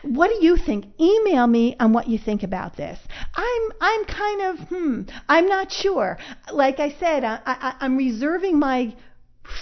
what 0.03 0.29
do 0.29 0.45
you 0.45 0.57
think? 0.57 0.85
Email 0.99 1.47
me 1.47 1.75
on 1.79 1.93
what 1.93 2.07
you 2.07 2.19
think 2.19 2.43
about 2.43 2.77
this. 2.77 2.99
I'm 3.35 3.61
I'm 3.81 4.05
kind 4.05 4.41
of 4.41 4.67
hmm. 4.67 5.01
I'm 5.27 5.47
not 5.47 5.71
sure. 5.71 6.17
Like 6.51 6.79
I 6.79 6.95
said, 6.99 7.23
I, 7.23 7.39
I, 7.45 7.75
I'm 7.79 7.97
reserving 7.97 8.59
my 8.59 8.95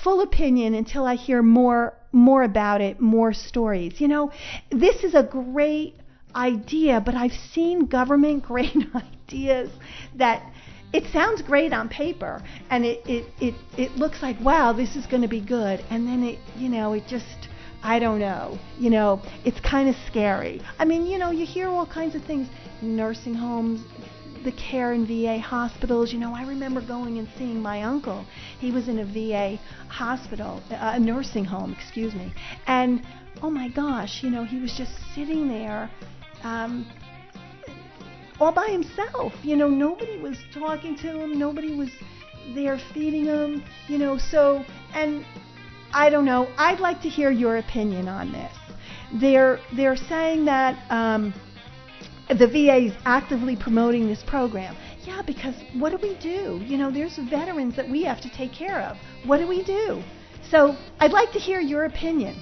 full 0.03 0.21
opinion 0.21 0.73
until 0.75 1.05
I 1.05 1.15
hear 1.15 1.41
more 1.41 1.93
more 2.11 2.43
about 2.43 2.81
it, 2.81 2.99
more 2.99 3.33
stories. 3.33 4.01
You 4.01 4.09
know, 4.09 4.31
this 4.69 5.03
is 5.03 5.13
a 5.15 5.23
great 5.23 5.95
idea, 6.35 7.01
but 7.01 7.15
I've 7.15 7.37
seen 7.53 7.85
government 7.85 8.43
great 8.51 8.75
ideas 8.93 9.71
that 10.15 10.43
it 10.93 11.05
sounds 11.11 11.41
great 11.41 11.73
on 11.73 11.87
paper 11.87 12.41
and 12.69 12.85
it, 12.85 13.01
it, 13.07 13.25
it, 13.39 13.55
it 13.77 13.91
looks 13.95 14.21
like 14.21 14.39
wow 14.41 14.73
this 14.73 14.95
is 14.95 15.05
going 15.07 15.21
to 15.21 15.27
be 15.27 15.41
good. 15.41 15.83
And 15.89 16.07
then 16.07 16.23
it 16.23 16.39
you 16.57 16.69
know 16.69 16.93
it 16.93 17.03
just 17.07 17.47
i 17.83 17.97
don't 17.97 18.19
know 18.19 18.59
you 18.77 18.89
know 18.89 19.21
it's 19.45 19.59
kind 19.61 19.89
of 19.89 19.95
scary. 20.07 20.61
I 20.79 20.85
mean 20.85 21.05
you 21.05 21.17
know 21.17 21.31
you 21.31 21.45
hear 21.45 21.67
all 21.67 21.85
kinds 21.85 22.15
of 22.15 22.23
things 22.23 22.47
nursing 22.81 23.33
homes 23.33 23.81
the 24.43 24.51
care 24.53 24.93
in 24.93 25.05
va 25.05 25.39
hospitals. 25.39 26.11
You 26.11 26.19
know 26.19 26.33
i 26.35 26.43
remember 26.43 26.81
going 26.81 27.17
and 27.19 27.27
seeing 27.37 27.61
my 27.61 27.83
uncle. 27.83 28.25
He 28.59 28.71
was 28.71 28.87
in 28.87 28.99
a 28.99 29.05
va 29.05 29.59
hospital 29.87 30.61
a 30.71 30.99
nursing 30.99 31.45
home 31.45 31.73
excuse 31.73 32.13
me. 32.13 32.33
And 32.67 33.01
oh 33.41 33.49
my 33.49 33.69
gosh 33.69 34.23
you 34.23 34.29
know 34.29 34.43
he 34.43 34.59
was 34.59 34.73
just 34.73 34.91
sitting 35.15 35.47
there 35.47 35.89
um, 36.43 36.85
all 38.41 38.51
by 38.51 38.69
himself. 38.69 39.33
You 39.43 39.55
know, 39.55 39.69
nobody 39.69 40.17
was 40.17 40.37
talking 40.51 40.97
to 40.97 41.21
him, 41.21 41.37
nobody 41.37 41.75
was 41.75 41.91
there 42.55 42.79
feeding 42.91 43.25
him, 43.25 43.63
you 43.87 43.99
know, 43.99 44.17
so 44.17 44.65
and 44.93 45.23
I 45.93 46.09
don't 46.09 46.25
know. 46.25 46.47
I'd 46.57 46.79
like 46.79 47.01
to 47.03 47.09
hear 47.09 47.29
your 47.29 47.57
opinion 47.57 48.07
on 48.07 48.31
this. 48.31 48.53
They're 49.21 49.59
they're 49.75 49.95
saying 49.95 50.45
that 50.45 50.73
um, 50.89 51.33
the 52.29 52.47
VA 52.47 52.87
is 52.87 52.93
actively 53.05 53.55
promoting 53.55 54.07
this 54.07 54.23
program. 54.25 54.75
Yeah, 55.05 55.21
because 55.21 55.55
what 55.75 55.91
do 55.91 55.99
we 56.01 56.17
do? 56.19 56.63
You 56.65 56.77
know, 56.79 56.91
there's 56.91 57.17
veterans 57.29 57.75
that 57.75 57.87
we 57.89 58.03
have 58.05 58.21
to 58.21 58.29
take 58.29 58.53
care 58.53 58.81
of. 58.81 58.97
What 59.25 59.37
do 59.37 59.47
we 59.47 59.63
do? 59.63 60.01
So 60.49 60.75
I'd 60.99 61.11
like 61.11 61.31
to 61.33 61.39
hear 61.39 61.59
your 61.59 61.85
opinion. 61.85 62.41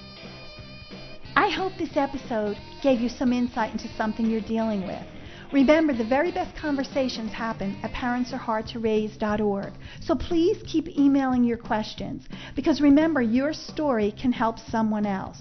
I 1.36 1.50
hope 1.50 1.74
this 1.78 1.96
episode 1.96 2.58
gave 2.82 3.02
you 3.02 3.10
some 3.10 3.34
insight 3.34 3.72
into 3.74 3.90
something 3.96 4.26
you're 4.26 4.42
dealing 4.42 4.88
with. 4.88 5.04
Remember, 5.52 5.94
the 5.94 6.04
very 6.04 6.32
best 6.32 6.56
conversations 6.56 7.32
happen 7.32 7.76
at 7.82 7.92
parentsareHardToRaise.org. 7.92 9.74
So 10.00 10.16
please 10.16 10.62
keep 10.68 10.88
emailing 10.98 11.44
your 11.44 11.58
questions 11.58 12.28
because 12.56 12.82
remember, 12.82 13.22
your 13.22 13.54
story 13.54 14.12
can 14.12 14.32
help 14.32 14.60
someone 14.60 15.08
else. 15.08 15.40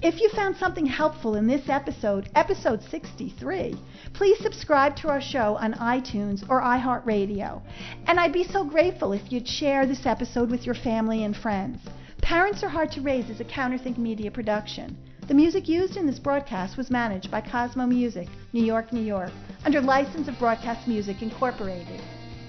If 0.00 0.20
you 0.20 0.28
found 0.30 0.56
something 0.56 0.86
helpful 0.86 1.36
in 1.36 1.46
this 1.46 1.68
episode, 1.68 2.28
episode 2.34 2.82
63, 2.90 3.76
please 4.14 4.38
subscribe 4.38 4.96
to 4.96 5.08
our 5.08 5.20
show 5.20 5.56
on 5.56 5.74
iTunes 5.74 6.42
or 6.48 6.60
iHeartRadio. 6.60 7.62
And 8.06 8.18
I'd 8.18 8.32
be 8.32 8.44
so 8.44 8.64
grateful 8.64 9.12
if 9.12 9.30
you'd 9.30 9.46
share 9.46 9.86
this 9.86 10.06
episode 10.06 10.50
with 10.50 10.66
your 10.66 10.74
family 10.74 11.24
and 11.24 11.36
friends. 11.36 11.78
Parents 12.20 12.62
Are 12.62 12.68
Hard 12.68 12.92
to 12.92 13.00
Raise 13.00 13.30
is 13.30 13.40
a 13.40 13.44
Counterthink 13.44 13.98
Media 13.98 14.30
production. 14.30 14.96
The 15.28 15.34
music 15.34 15.68
used 15.68 15.96
in 15.96 16.04
this 16.04 16.18
broadcast 16.18 16.76
was 16.76 16.90
managed 16.90 17.30
by 17.30 17.42
Cosmo 17.42 17.86
Music, 17.86 18.26
New 18.52 18.64
York, 18.64 18.92
New 18.92 19.02
York, 19.02 19.30
under 19.64 19.80
license 19.80 20.26
of 20.26 20.36
Broadcast 20.36 20.88
Music 20.88 21.22
Incorporated. 21.22 22.00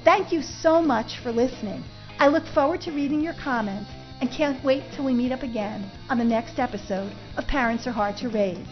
Thank 0.04 0.32
you 0.32 0.42
so 0.42 0.82
much 0.82 1.20
for 1.20 1.32
listening. 1.32 1.84
I 2.18 2.30
look 2.30 2.48
forward 2.48 2.82
to 2.82 2.92
reading 2.92 3.22
your 3.22 3.36
comments 3.36 3.92
and 4.22 4.32
can't 4.32 4.64
wait 4.64 4.84
till 4.92 5.06
we 5.06 5.14
meet 5.14 5.32
up 5.32 5.44
again 5.44 5.90
on 6.10 6.18
the 6.18 6.26
next 6.26 6.58
episode 6.58 7.14
of 7.38 7.46
Parents 7.46 7.86
Are 7.86 7.92
Hard 7.92 8.18
to 8.18 8.30
Raise. 8.30 8.66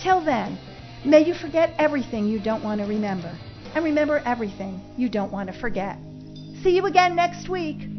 Till 0.00 0.20
then, 0.24 0.56
may 1.04 1.26
you 1.26 1.34
forget 1.34 1.74
everything 1.76 2.28
you 2.28 2.38
don't 2.38 2.62
want 2.62 2.80
to 2.80 2.86
remember 2.86 3.36
and 3.74 3.84
remember 3.84 4.22
everything 4.24 4.80
you 4.96 5.08
don't 5.08 5.32
want 5.32 5.52
to 5.52 5.58
forget. 5.58 5.98
See 6.62 6.76
you 6.76 6.86
again 6.86 7.16
next 7.16 7.48
week. 7.48 7.89